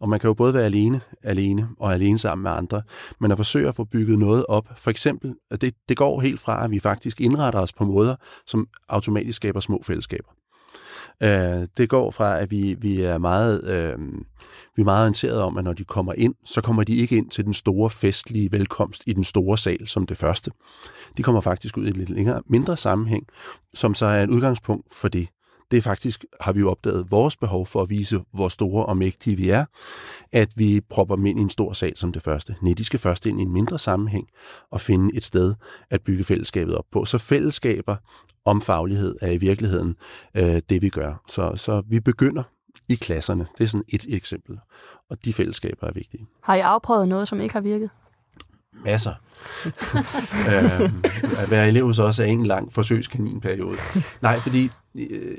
Og 0.00 0.08
man 0.08 0.20
kan 0.20 0.28
jo 0.28 0.34
både 0.34 0.54
være 0.54 0.64
alene, 0.64 1.00
alene 1.22 1.68
og 1.78 1.94
alene 1.94 2.18
sammen 2.18 2.42
med 2.42 2.50
andre, 2.50 2.82
men 3.20 3.30
at 3.30 3.36
forsøge 3.36 3.68
at 3.68 3.74
få 3.74 3.84
bygget 3.84 4.18
noget 4.18 4.46
op. 4.48 4.68
For 4.76 4.90
eksempel, 4.90 5.34
at 5.50 5.60
det, 5.60 5.74
det 5.88 5.96
går 5.96 6.20
helt 6.20 6.40
fra, 6.40 6.64
at 6.64 6.70
vi 6.70 6.78
faktisk 6.78 7.20
indretter 7.20 7.60
os 7.60 7.72
på 7.72 7.84
måder, 7.84 8.16
som 8.46 8.68
automatisk 8.88 9.36
skaber 9.36 9.60
små 9.60 9.82
fællesskaber. 9.82 10.28
Øh, 11.22 11.68
det 11.76 11.88
går 11.88 12.10
fra, 12.10 12.40
at 12.40 12.50
vi, 12.50 12.74
vi 12.74 13.00
er 13.00 13.18
meget 13.18 13.64
øh, 13.64 13.98
vi 14.76 14.80
er 14.80 14.84
meget 14.84 15.02
orienteret 15.02 15.40
om, 15.40 15.58
at 15.58 15.64
når 15.64 15.72
de 15.72 15.84
kommer 15.84 16.12
ind, 16.12 16.34
så 16.44 16.60
kommer 16.60 16.84
de 16.84 16.96
ikke 16.96 17.16
ind 17.16 17.30
til 17.30 17.44
den 17.44 17.54
store 17.54 17.90
festlige 17.90 18.52
velkomst 18.52 19.02
i 19.06 19.12
den 19.12 19.24
store 19.24 19.58
sal 19.58 19.88
som 19.88 20.06
det 20.06 20.16
første. 20.16 20.50
De 21.16 21.22
kommer 21.22 21.40
faktisk 21.40 21.76
ud 21.76 21.86
i 21.86 21.88
et 21.88 21.96
lidt 21.96 22.10
længere, 22.10 22.42
mindre 22.46 22.76
sammenhæng, 22.76 23.26
som 23.74 23.94
så 23.94 24.06
er 24.06 24.22
et 24.22 24.30
udgangspunkt 24.30 24.94
for 24.94 25.08
det 25.08 25.28
det 25.70 25.76
er 25.76 25.82
faktisk, 25.82 26.24
har 26.40 26.52
vi 26.52 26.60
jo 26.60 26.70
opdaget, 26.70 27.10
vores 27.10 27.36
behov 27.36 27.66
for 27.66 27.82
at 27.82 27.90
vise, 27.90 28.20
hvor 28.32 28.48
store 28.48 28.86
og 28.86 28.96
mægtige 28.96 29.36
vi 29.36 29.50
er, 29.50 29.64
at 30.32 30.52
vi 30.56 30.80
propper 30.80 31.16
dem 31.16 31.26
ind 31.26 31.38
i 31.38 31.42
en 31.42 31.50
stor 31.50 31.72
sal 31.72 31.96
som 31.96 32.12
det 32.12 32.22
første. 32.22 32.56
Nej, 32.62 32.74
de 32.78 32.84
skal 32.84 32.98
først 32.98 33.26
ind 33.26 33.40
i 33.40 33.42
en 33.42 33.52
mindre 33.52 33.78
sammenhæng 33.78 34.28
og 34.70 34.80
finde 34.80 35.16
et 35.16 35.24
sted 35.24 35.54
at 35.90 36.02
bygge 36.02 36.24
fællesskabet 36.24 36.76
op 36.76 36.84
på. 36.92 37.04
Så 37.04 37.18
fællesskaber 37.18 37.96
om 38.44 38.60
faglighed 38.60 39.16
er 39.20 39.30
i 39.30 39.36
virkeligheden 39.36 39.96
øh, 40.34 40.62
det, 40.68 40.82
vi 40.82 40.88
gør. 40.88 41.22
Så, 41.28 41.52
så 41.56 41.82
vi 41.86 42.00
begynder 42.00 42.42
i 42.88 42.94
klasserne. 42.94 43.46
Det 43.58 43.64
er 43.64 43.68
sådan 43.68 43.84
et 43.88 44.06
eksempel. 44.08 44.58
Og 45.10 45.24
de 45.24 45.32
fællesskaber 45.32 45.86
er 45.86 45.92
vigtige. 45.92 46.26
Har 46.42 46.54
I 46.54 46.60
afprøvet 46.60 47.08
noget, 47.08 47.28
som 47.28 47.40
ikke 47.40 47.52
har 47.52 47.60
virket? 47.60 47.90
Masser. 48.84 49.14
øh, 50.50 50.80
at 51.42 51.50
være 51.50 51.68
elev 51.68 51.94
så 51.94 52.02
også 52.02 52.22
er 52.22 52.26
en 52.26 52.46
lang 52.46 52.72
forsøgskaninperiode. 52.72 53.76
Nej, 54.22 54.40
fordi 54.40 54.70
øh, 54.94 55.38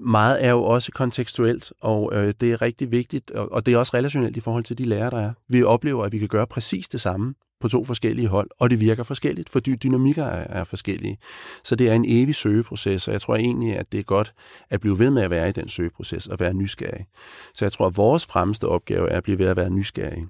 meget 0.00 0.44
er 0.44 0.50
jo 0.50 0.62
også 0.62 0.92
kontekstuelt, 0.92 1.72
og 1.80 2.10
øh, 2.14 2.34
det 2.40 2.52
er 2.52 2.62
rigtig 2.62 2.90
vigtigt, 2.90 3.30
og, 3.30 3.52
og 3.52 3.66
det 3.66 3.74
er 3.74 3.78
også 3.78 3.96
relationelt 3.96 4.36
i 4.36 4.40
forhold 4.40 4.64
til 4.64 4.78
de 4.78 4.84
lærere, 4.84 5.10
der 5.10 5.20
er. 5.20 5.32
Vi 5.48 5.62
oplever, 5.62 6.04
at 6.04 6.12
vi 6.12 6.18
kan 6.18 6.28
gøre 6.28 6.46
præcis 6.46 6.88
det 6.88 7.00
samme 7.00 7.34
på 7.60 7.68
to 7.68 7.84
forskellige 7.84 8.28
hold, 8.28 8.50
og 8.58 8.70
det 8.70 8.80
virker 8.80 9.02
forskelligt, 9.02 9.48
fordi 9.48 9.74
dynamikker 9.74 10.24
er, 10.24 10.60
er 10.60 10.64
forskellige. 10.64 11.18
Så 11.64 11.76
det 11.76 11.88
er 11.88 11.94
en 11.94 12.04
evig 12.08 12.34
søgeproces, 12.34 13.08
og 13.08 13.12
jeg 13.12 13.20
tror 13.20 13.36
egentlig, 13.36 13.76
at 13.76 13.92
det 13.92 14.00
er 14.00 14.04
godt 14.04 14.34
at 14.70 14.80
blive 14.80 14.98
ved 14.98 15.10
med 15.10 15.22
at 15.22 15.30
være 15.30 15.48
i 15.48 15.52
den 15.52 15.68
søgeproces 15.68 16.26
og 16.26 16.40
være 16.40 16.54
nysgerrig. 16.54 17.06
Så 17.54 17.64
jeg 17.64 17.72
tror, 17.72 17.86
at 17.86 17.96
vores 17.96 18.26
fremmeste 18.26 18.68
opgave 18.68 19.10
er 19.10 19.16
at 19.16 19.22
blive 19.22 19.38
ved 19.38 19.46
at 19.46 19.56
være 19.56 19.70
nysgerrig. 19.70 20.26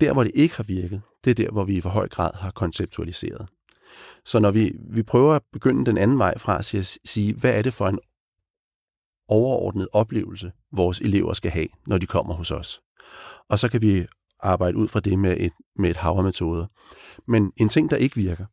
Der, 0.00 0.12
hvor 0.12 0.24
det 0.24 0.32
ikke 0.34 0.56
har 0.56 0.64
virket, 0.64 1.02
det 1.24 1.30
er 1.30 1.34
der, 1.34 1.50
hvor 1.50 1.64
vi 1.64 1.76
i 1.76 1.80
for 1.80 1.90
høj 1.90 2.08
grad 2.08 2.30
har 2.34 2.50
konceptualiseret. 2.50 3.48
Så 4.24 4.38
når 4.38 4.50
vi, 4.50 4.72
vi 4.90 5.02
prøver 5.02 5.34
at 5.34 5.42
begynde 5.52 5.86
den 5.86 5.98
anden 5.98 6.18
vej 6.18 6.38
fra 6.38 6.58
at 6.58 6.98
sige, 7.04 7.34
hvad 7.34 7.54
er 7.54 7.62
det 7.62 7.72
for 7.72 7.88
en 7.88 7.98
overordnet 9.28 9.88
oplevelse, 9.92 10.52
vores 10.72 11.00
elever 11.00 11.32
skal 11.32 11.50
have, 11.50 11.68
når 11.86 11.98
de 11.98 12.06
kommer 12.06 12.34
hos 12.34 12.50
os. 12.50 12.80
Og 13.48 13.58
så 13.58 13.68
kan 13.68 13.82
vi 13.82 14.06
arbejde 14.40 14.76
ud 14.76 14.88
fra 14.88 15.00
det 15.00 15.18
med 15.18 15.36
et, 15.40 15.52
med 15.76 15.90
et 15.90 15.96
hav 15.96 16.14
af 16.18 16.24
metoder. 16.24 16.66
Men 17.26 17.52
en 17.56 17.68
ting, 17.68 17.90
der 17.90 17.96
ikke 17.96 18.16
virker, 18.16 18.46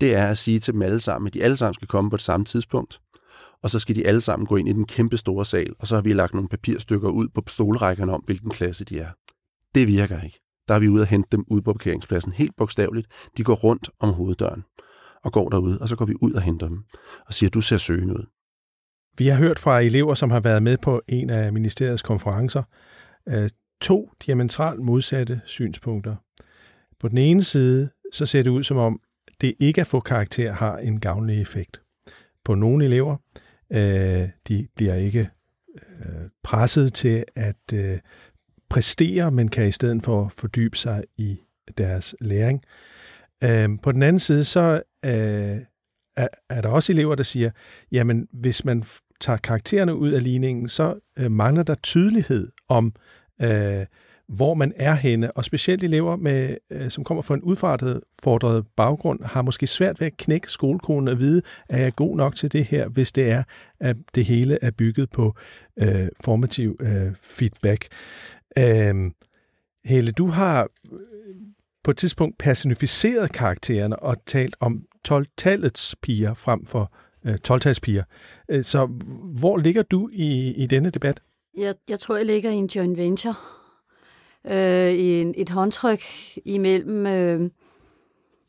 det 0.00 0.14
er 0.14 0.26
at 0.26 0.38
sige 0.38 0.58
til 0.60 0.74
dem 0.74 0.82
alle 0.82 1.00
sammen, 1.00 1.26
at 1.26 1.34
de 1.34 1.42
alle 1.42 1.56
sammen 1.56 1.74
skal 1.74 1.88
komme 1.88 2.10
på 2.10 2.16
det 2.16 2.24
samme 2.24 2.46
tidspunkt, 2.46 3.00
og 3.62 3.70
så 3.70 3.78
skal 3.78 3.96
de 3.96 4.06
alle 4.06 4.20
sammen 4.20 4.46
gå 4.46 4.56
ind 4.56 4.68
i 4.68 4.72
den 4.72 4.86
kæmpe 4.86 5.16
store 5.16 5.44
sal, 5.44 5.74
og 5.78 5.86
så 5.86 5.94
har 5.94 6.02
vi 6.02 6.12
lagt 6.12 6.34
nogle 6.34 6.48
papirstykker 6.48 7.08
ud 7.08 7.28
på 7.28 7.42
stolrækkerne 7.48 8.12
om, 8.12 8.22
hvilken 8.26 8.50
klasse 8.50 8.84
de 8.84 8.98
er. 8.98 9.10
Det 9.74 9.88
virker 9.88 10.20
ikke. 10.20 10.43
Der 10.68 10.74
er 10.74 10.78
vi 10.78 10.88
ude 10.88 11.02
og 11.02 11.06
hente 11.06 11.28
dem 11.32 11.44
ud 11.48 11.60
på 11.60 11.72
parkeringspladsen, 11.72 12.32
helt 12.32 12.56
bogstaveligt. 12.56 13.06
De 13.36 13.44
går 13.44 13.54
rundt 13.54 13.90
om 14.00 14.12
hoveddøren 14.12 14.62
og 15.24 15.32
går 15.32 15.48
derude, 15.48 15.78
og 15.80 15.88
så 15.88 15.96
går 15.96 16.04
vi 16.04 16.14
ud 16.20 16.32
og 16.32 16.42
henter 16.42 16.68
dem 16.68 16.84
og 17.26 17.34
siger, 17.34 17.50
du 17.50 17.60
ser 17.60 17.76
søgende 17.76 18.14
ud. 18.14 18.26
Vi 19.18 19.26
har 19.26 19.38
hørt 19.38 19.58
fra 19.58 19.80
elever, 19.80 20.14
som 20.14 20.30
har 20.30 20.40
været 20.40 20.62
med 20.62 20.78
på 20.78 21.02
en 21.08 21.30
af 21.30 21.52
ministeriets 21.52 22.02
konferencer, 22.02 22.62
øh, 23.28 23.50
to 23.80 24.10
diametralt 24.26 24.80
modsatte 24.80 25.40
synspunkter. 25.44 26.16
På 27.00 27.08
den 27.08 27.18
ene 27.18 27.42
side, 27.42 27.90
så 28.12 28.26
ser 28.26 28.42
det 28.42 28.50
ud 28.50 28.62
som 28.62 28.76
om, 28.76 29.00
det 29.40 29.54
ikke 29.60 29.80
at 29.80 29.86
få 29.86 30.00
karakter 30.00 30.52
har 30.52 30.76
en 30.76 31.00
gavnlig 31.00 31.40
effekt. 31.40 31.82
På 32.44 32.54
nogle 32.54 32.84
elever, 32.84 33.16
øh, 33.72 34.28
de 34.48 34.68
bliver 34.76 34.94
ikke 34.94 35.30
øh, 35.74 36.28
presset 36.42 36.94
til 36.94 37.24
at 37.34 37.72
øh, 37.74 37.98
præstere, 38.74 39.30
men 39.30 39.48
kan 39.48 39.68
i 39.68 39.72
stedet 39.72 40.04
for 40.04 40.32
fordybe 40.36 40.76
sig 40.76 41.04
i 41.16 41.38
deres 41.78 42.14
læring. 42.20 42.62
Øh, 43.44 43.68
på 43.82 43.92
den 43.92 44.02
anden 44.02 44.18
side, 44.18 44.44
så 44.44 44.82
øh, 45.04 45.56
er, 46.16 46.28
er 46.50 46.60
der 46.60 46.68
også 46.68 46.92
elever, 46.92 47.14
der 47.14 47.22
siger, 47.22 47.50
jamen 47.92 48.28
hvis 48.32 48.64
man 48.64 48.84
tager 49.20 49.36
karaktererne 49.36 49.94
ud 49.94 50.12
af 50.12 50.22
ligningen, 50.22 50.68
så 50.68 50.94
øh, 51.18 51.30
mangler 51.30 51.62
der 51.62 51.74
tydelighed 51.74 52.48
om, 52.68 52.92
øh, 53.42 53.86
hvor 54.28 54.54
man 54.54 54.72
er 54.76 54.94
henne, 54.94 55.32
og 55.32 55.44
specielt 55.44 55.84
elever, 55.84 56.16
med, 56.16 56.56
øh, 56.70 56.90
som 56.90 57.04
kommer 57.04 57.22
fra 57.22 57.34
en 57.34 57.42
udfordret 57.42 58.66
baggrund, 58.76 59.24
har 59.24 59.42
måske 59.42 59.66
svært 59.66 60.00
ved 60.00 60.06
at 60.06 60.16
knække 60.16 60.50
skolekonen 60.50 61.08
og 61.08 61.18
vide, 61.18 61.42
er 61.68 61.82
jeg 61.82 61.94
god 61.94 62.16
nok 62.16 62.34
til 62.34 62.52
det 62.52 62.64
her, 62.64 62.88
hvis 62.88 63.12
det 63.12 63.30
er, 63.30 63.42
at 63.80 63.96
det 64.14 64.24
hele 64.24 64.58
er 64.62 64.70
bygget 64.70 65.10
på 65.10 65.34
øh, 65.78 66.08
formativ 66.20 66.76
øh, 66.80 67.12
feedback. 67.22 67.86
Øh, 68.58 69.10
Hele, 69.84 70.12
du 70.12 70.26
har 70.26 70.68
øh, 70.92 70.98
på 71.84 71.90
et 71.90 71.96
tidspunkt 71.96 72.38
personificeret 72.38 73.32
karaktererne 73.32 73.98
og 73.98 74.16
talt 74.26 74.56
om 74.60 74.82
12-tallets 75.08 75.94
piger 76.02 76.34
frem 76.34 76.66
for 76.66 76.92
øh, 77.24 77.34
12-talspiger. 77.48 78.02
Øh, 78.48 78.64
så 78.64 78.86
hvor 79.38 79.56
ligger 79.56 79.82
du 79.82 80.08
i, 80.12 80.54
i 80.56 80.66
denne 80.66 80.90
debat? 80.90 81.20
Jeg, 81.56 81.74
jeg 81.88 81.98
tror, 81.98 82.16
jeg 82.16 82.26
ligger 82.26 82.50
i 82.50 82.54
en 82.54 82.66
joint 82.66 82.98
venture. 82.98 83.34
Øh, 84.50 84.92
i 84.92 85.20
en, 85.20 85.34
et 85.36 85.48
håndtryk 85.48 86.02
imellem 86.44 87.06
øh, 87.06 87.50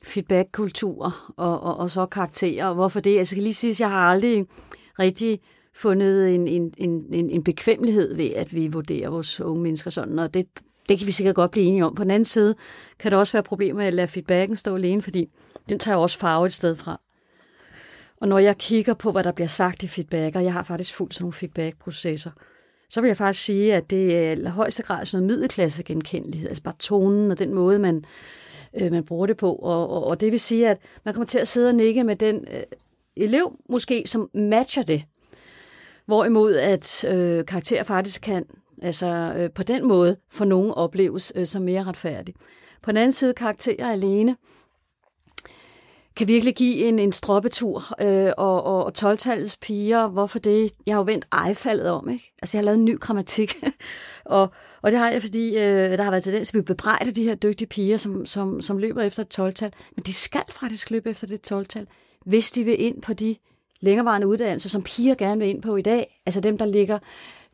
feedback-kultur 0.04 1.16
og, 1.38 1.62
og, 1.62 1.78
og 1.78 1.90
så 1.90 2.06
karakterer. 2.06 2.74
Hvorfor 2.74 3.00
det? 3.00 3.10
Altså, 3.10 3.20
jeg 3.20 3.28
skal 3.28 3.44
lige 3.44 3.54
sige, 3.54 3.72
at 3.72 3.80
jeg 3.80 3.90
har 3.90 4.10
aldrig 4.10 4.46
rigtig 5.00 5.40
fundet 5.76 6.36
en, 6.36 6.48
en, 6.48 6.74
en, 6.78 7.30
en 7.30 7.44
bekvemmelighed 7.44 8.16
ved, 8.16 8.30
at 8.36 8.56
vi 8.56 8.68
vurderer 8.68 9.10
vores 9.10 9.42
unge 9.42 9.64
mennesker 9.64 9.90
sådan, 9.90 10.20
og 10.20 10.34
det, 10.34 10.48
det 10.90 10.98
kan 10.98 11.08
vi 11.08 11.12
sikkert 11.12 11.36
godt 11.36 11.52
blive 11.52 11.66
enige 11.66 11.86
om. 11.86 11.96
På 11.96 12.04
den 12.04 12.12
anden 12.12 12.26
side 12.26 12.56
kan 13.00 13.12
der 13.12 13.18
også 13.18 13.34
være 13.34 13.44
problemer 13.44 13.78
med 13.78 13.86
at 13.86 13.94
lade 13.94 14.08
feedbacken 14.08 14.56
stå 14.56 14.76
alene, 14.76 15.02
fordi 15.02 15.30
den 15.70 15.80
tager 15.80 15.98
også 15.98 16.18
farve 16.18 16.46
et 16.46 16.54
sted 16.54 16.76
fra. 16.76 17.02
Og 18.18 18.28
når 18.28 18.40
jeg 18.40 18.58
kigger 18.58 18.94
på, 18.94 19.12
hvad 19.12 19.24
der 19.24 19.32
bliver 19.32 19.48
sagt 19.48 19.84
i 19.84 19.88
feedback, 19.88 20.36
og 20.36 20.44
jeg 20.44 20.54
har 20.54 20.64
faktisk 20.64 20.94
fuldt 20.94 21.14
sådan 21.14 21.24
nogle 21.24 21.34
feedback-processer, 21.34 22.32
så 22.90 23.02
vil 23.02 23.08
jeg 23.08 23.18
faktisk 23.18 23.46
sige, 23.46 23.76
at 23.76 23.90
det 23.90 24.18
er 24.18 24.32
i 24.32 24.46
højeste 24.46 24.84
grad 24.84 25.06
sådan 25.06 25.24
noget 25.24 25.38
middelklasse 25.38 25.84
genkendelighed, 25.84 26.50
altså 26.50 26.64
bare 26.64 26.76
tonen 26.80 27.32
og 27.32 27.40
den 27.40 27.54
måde, 27.54 27.80
man, 27.80 28.06
øh, 28.82 28.92
man 28.92 29.04
bruger 29.04 29.26
det 29.28 29.38
på. 29.38 29.56
Og, 29.56 29.90
og, 29.90 30.04
og 30.04 30.22
det 30.22 30.32
vil 30.32 30.40
sige, 30.40 30.70
at 30.70 30.78
man 31.06 31.14
kommer 31.14 31.26
til 31.26 31.40
at 31.40 31.48
sidde 31.48 31.70
og 31.70 31.76
nikke 31.76 32.04
med 32.04 32.16
den 32.16 32.46
øh, 32.52 32.64
elev, 33.16 33.60
måske, 33.70 34.04
som 34.06 34.30
matcher 34.34 34.84
det. 34.84 35.04
Hvorimod 36.06 36.56
at 36.56 37.06
øh, 37.06 37.46
karakter 37.46 37.84
faktisk 37.84 38.22
kan 38.22 38.46
altså 38.82 39.34
øh, 39.38 39.50
på 39.52 39.64
den 39.64 39.88
måde 39.88 40.18
for 40.32 40.46
nogen 40.46 40.72
opleves 40.72 41.34
øh, 41.36 41.46
som 41.46 41.62
mere 41.62 41.84
retfærdig. 41.84 42.36
På 42.82 42.92
den 42.92 42.98
anden 42.98 43.12
side, 43.12 43.34
karakterer 43.34 43.92
alene 43.92 44.36
kan 46.16 46.28
virkelig 46.28 46.56
give 46.56 46.76
en, 46.76 47.00
en 47.00 47.12
stroppetur, 47.12 47.84
øh, 48.02 48.32
og, 48.38 48.64
og, 48.64 48.86
og 48.86 48.92
12-tallets 48.98 49.58
piger, 49.62 50.08
hvorfor 50.08 50.40
det? 50.40 50.72
Jeg 50.86 50.96
har 50.96 51.00
jo 51.00 51.06
vendt 51.06 51.26
ejfaldet 51.32 51.90
om, 51.90 52.10
ikke? 52.10 52.34
Altså, 52.42 52.58
jeg 52.58 52.62
har 52.62 52.66
lavet 52.66 52.78
en 52.78 52.86
ny 52.86 53.00
grammatik, 53.00 53.56
og, 54.26 54.50
og 54.82 54.92
det 54.92 55.00
har 55.00 55.12
jeg, 55.12 55.22
fordi 55.22 55.58
øh, 55.58 55.98
der 55.98 56.04
har 56.04 56.12
været 56.12 56.24
tendens 56.24 56.50
at 56.50 56.56
vi 56.56 56.62
bebrejder 56.62 57.12
de 57.12 57.24
her 57.24 57.36
dygtige 57.36 57.68
piger, 57.68 57.98
som, 57.98 58.26
som, 58.26 58.62
som 58.62 58.78
løber 58.78 59.02
efter 59.02 59.24
et 59.24 59.40
12-tal, 59.40 59.74
men 59.96 60.04
de 60.04 60.14
skal 60.14 60.44
faktisk 60.50 60.92
løbe 60.92 61.10
efter 61.10 61.28
det 61.28 61.52
12-tal, 61.52 61.88
hvis 62.26 62.52
de 62.52 62.64
vil 62.64 62.82
ind 62.82 63.02
på 63.02 63.14
de 63.14 63.36
længerevarende 63.86 64.28
uddannelser, 64.28 64.70
som 64.70 64.84
piger 64.84 65.16
gerne 65.16 65.40
vil 65.40 65.50
ind 65.50 65.62
på 65.62 65.76
i 65.76 65.82
dag, 65.82 66.22
altså 66.26 66.40
dem, 66.40 66.58
der 66.58 66.66
ligger 66.66 67.00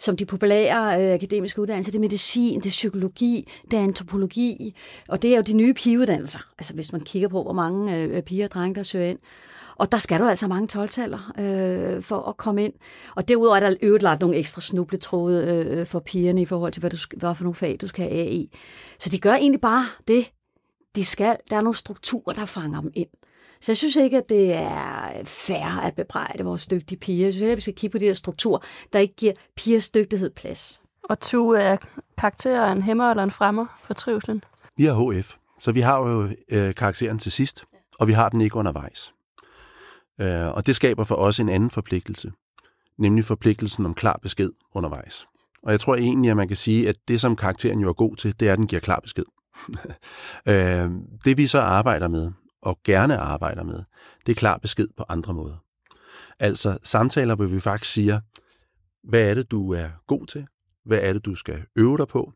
som 0.01 0.17
de 0.17 0.25
populære 0.25 1.01
øh, 1.01 1.13
akademiske 1.13 1.61
uddannelser. 1.61 1.91
Det 1.91 1.97
er 1.97 2.01
medicin, 2.01 2.59
det 2.59 2.65
er 2.65 2.69
psykologi, 2.69 3.49
det 3.71 3.79
er 3.79 3.83
antropologi, 3.83 4.75
og 5.07 5.21
det 5.21 5.31
er 5.31 5.35
jo 5.35 5.41
de 5.41 5.53
nye 5.53 5.73
pigeuddannelser. 5.73 6.39
Altså 6.59 6.73
hvis 6.73 6.91
man 6.91 7.01
kigger 7.01 7.27
på, 7.27 7.43
hvor 7.43 7.53
mange 7.53 7.97
øh, 7.97 8.23
piger 8.23 8.45
og 8.45 8.51
drenge, 8.51 8.75
der 8.75 8.83
søger 8.83 9.09
ind. 9.09 9.19
Og 9.75 9.91
der 9.91 9.97
skal 9.97 10.19
du 10.19 10.25
altså 10.25 10.47
mange 10.47 10.67
12 10.67 10.89
øh, 11.13 12.03
for 12.03 12.29
at 12.29 12.37
komme 12.37 12.63
ind. 12.63 12.73
Og 13.15 13.27
derudover 13.27 13.55
er 13.55 13.59
der 13.59 13.75
øvrigt 13.81 14.03
lagt 14.03 14.21
nogle 14.21 14.35
ekstra 14.35 14.61
snubletråde 14.61 15.45
øh, 15.45 15.85
for 15.85 15.99
pigerne 15.99 16.41
i 16.41 16.45
forhold 16.45 16.71
til, 16.71 16.79
hvad, 16.79 16.89
du, 16.89 16.97
hvad 17.17 17.35
for 17.35 17.43
nogle 17.43 17.55
fag 17.55 17.77
du 17.81 17.87
skal 17.87 18.09
have 18.09 18.29
i. 18.29 18.57
Så 18.99 19.09
de 19.09 19.19
gør 19.19 19.33
egentlig 19.33 19.61
bare 19.61 19.85
det, 20.07 20.31
de 20.95 21.05
skal. 21.05 21.37
Der 21.49 21.55
er 21.55 21.61
nogle 21.61 21.75
strukturer, 21.75 22.33
der 22.33 22.45
fanger 22.45 22.81
dem 22.81 22.91
ind. 22.93 23.09
Så 23.61 23.71
jeg 23.71 23.77
synes 23.77 23.95
ikke, 23.95 24.17
at 24.17 24.29
det 24.29 24.53
er 24.53 25.23
fair 25.23 25.79
at 25.83 25.95
bebrejde 25.95 26.43
vores 26.43 26.67
dygtige 26.67 26.99
piger. 26.99 27.25
Jeg 27.25 27.33
synes 27.33 27.49
at 27.51 27.55
vi 27.55 27.61
skal 27.61 27.75
kigge 27.75 27.91
på 27.91 27.97
de 27.97 28.05
her 28.05 28.13
strukturer, 28.13 28.59
der 28.93 28.99
ikke 28.99 29.15
giver 29.15 29.33
pigers 29.55 29.89
dygtighed 29.89 30.29
plads. 30.29 30.81
Og 31.03 31.19
to 31.19 31.51
er 31.51 31.77
karakterer 32.17 32.71
en 32.71 32.81
hæmmer 32.81 33.09
eller 33.09 33.23
en 33.23 33.31
fremmer 33.31 33.65
for 33.83 33.93
trivselen? 33.93 34.43
Vi 34.77 34.85
har 34.85 35.19
HF, 35.19 35.35
så 35.59 35.71
vi 35.71 35.79
har 35.79 35.99
jo 35.99 36.29
øh, 36.49 36.75
karakteren 36.75 37.19
til 37.19 37.31
sidst, 37.31 37.63
og 37.99 38.07
vi 38.07 38.13
har 38.13 38.29
den 38.29 38.41
ikke 38.41 38.55
undervejs. 38.55 39.13
Øh, 40.21 40.47
og 40.47 40.65
det 40.65 40.75
skaber 40.75 41.03
for 41.03 41.15
os 41.15 41.39
en 41.39 41.49
anden 41.49 41.69
forpligtelse, 41.69 42.31
nemlig 42.97 43.25
forpligtelsen 43.25 43.85
om 43.85 43.93
klar 43.93 44.19
besked 44.21 44.51
undervejs. 44.73 45.27
Og 45.63 45.71
jeg 45.71 45.79
tror 45.79 45.95
egentlig, 45.95 46.31
at 46.31 46.37
man 46.37 46.47
kan 46.47 46.57
sige, 46.57 46.89
at 46.89 46.95
det, 47.07 47.21
som 47.21 47.35
karakteren 47.35 47.79
jo 47.79 47.89
er 47.89 47.93
god 47.93 48.15
til, 48.15 48.39
det 48.39 48.47
er, 48.47 48.53
at 48.53 48.57
den 48.57 48.67
giver 48.67 48.79
klar 48.79 48.99
besked. 48.99 49.23
øh, 50.51 50.89
det 51.25 51.37
vi 51.37 51.47
så 51.47 51.59
arbejder 51.59 52.07
med, 52.07 52.31
og 52.61 52.79
gerne 52.83 53.17
arbejder 53.17 53.63
med, 53.63 53.83
det 54.25 54.31
er 54.31 54.35
klar 54.35 54.57
besked 54.57 54.87
på 54.97 55.03
andre 55.09 55.33
måder. 55.33 55.57
Altså 56.39 56.77
samtaler, 56.83 57.35
hvor 57.35 57.45
vi 57.45 57.59
faktisk 57.59 57.93
siger, 57.93 58.19
hvad 59.03 59.29
er 59.29 59.33
det, 59.33 59.51
du 59.51 59.73
er 59.73 59.89
god 60.07 60.27
til? 60.27 60.47
Hvad 60.85 60.99
er 61.01 61.13
det, 61.13 61.25
du 61.25 61.35
skal 61.35 61.63
øve 61.75 61.97
dig 61.97 62.07
på? 62.07 62.33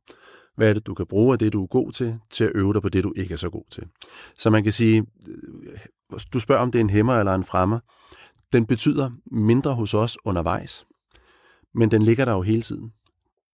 Hvad 0.56 0.70
er 0.70 0.74
det, 0.74 0.86
du 0.86 0.94
kan 0.94 1.06
bruge 1.08 1.34
af 1.34 1.40
det, 1.40 1.54
du 1.54 1.64
er 1.64 1.68
god 1.68 1.92
til, 1.92 2.20
til 2.30 2.44
at 2.44 2.52
øve 2.56 2.74
dig 2.74 2.82
på 2.82 2.90
det, 2.90 3.04
du 3.04 3.14
ikke 3.16 3.34
er 3.34 3.38
så 3.38 3.50
god 3.50 3.64
til? 3.72 3.84
Så 4.38 4.50
man 4.50 4.64
kan 4.64 4.72
sige, 4.72 5.06
øh, 5.28 5.80
du 6.34 6.40
spørger, 6.40 6.62
om 6.62 6.72
det 6.72 6.80
er 6.80 6.84
en 6.84 6.90
hæmmer 6.90 7.20
eller 7.20 7.36
en 7.36 7.44
fremmer. 7.44 7.80
Den 8.54 8.66
betyder 8.66 9.12
mindre 9.32 9.74
hos 9.74 9.94
os 9.94 10.18
undervejs, 10.26 10.86
men 11.74 11.92
den 11.92 12.02
ligger 12.02 12.26
der 12.26 12.32
jo 12.32 12.42
hele 12.42 12.62
tiden. 12.62 12.94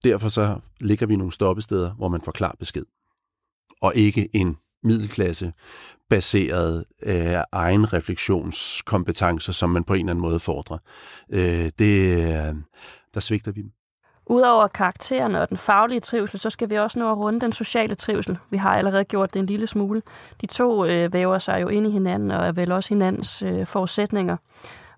Derfor 0.04 0.30
så 0.30 0.60
ligger 0.80 1.06
vi 1.06 1.16
nogle 1.16 1.32
stoppesteder, 1.32 1.94
hvor 1.94 2.08
man 2.08 2.22
får 2.22 2.32
klar 2.32 2.56
besked. 2.60 2.86
Og 3.82 3.96
ikke 3.96 4.36
en 4.36 4.58
middelklasse 4.84 5.54
baseret 6.10 6.86
øh, 7.04 7.36
egen 7.52 7.94
refleksionskompetencer, 7.94 9.54
som 9.54 9.70
man 9.70 9.84
på 9.84 9.94
en 9.94 10.00
eller 10.00 10.12
anden 10.12 10.22
måde 10.22 10.40
fordrer. 10.40 10.78
Øh, 11.30 11.72
det, 11.80 12.18
øh, 12.18 12.56
der 13.14 13.20
svigter 13.20 13.52
vi 13.52 13.62
dem. 13.62 13.72
Udover 14.26 14.68
karaktererne 14.68 15.42
og 15.42 15.50
den 15.50 15.58
faglige 15.58 16.00
trivsel, 16.00 16.40
så 16.40 16.50
skal 16.50 16.70
vi 16.70 16.76
også 16.76 17.00
nå 17.00 17.12
at 17.12 17.18
runde 17.18 17.42
den 17.42 17.54
sociale 17.54 17.96
trivsel. 17.96 18.38
Vi 18.50 18.58
har 18.58 18.78
allerede 18.78 19.04
gjort 19.04 19.34
det 19.34 19.40
en 19.40 19.46
lille 19.46 19.68
smule. 19.68 20.02
De 20.42 20.46
to 20.46 20.86
øh, 20.86 21.14
væver 21.14 21.40
sig 21.40 21.62
jo 21.62 21.68
ind 21.68 21.88
i 21.88 21.92
hinanden 21.92 22.32
og 22.32 22.48
er 22.48 22.52
vel 22.52 22.72
også 22.72 22.90
hinandens 22.90 23.42
øh, 23.42 23.66
forudsætninger. 23.66 24.38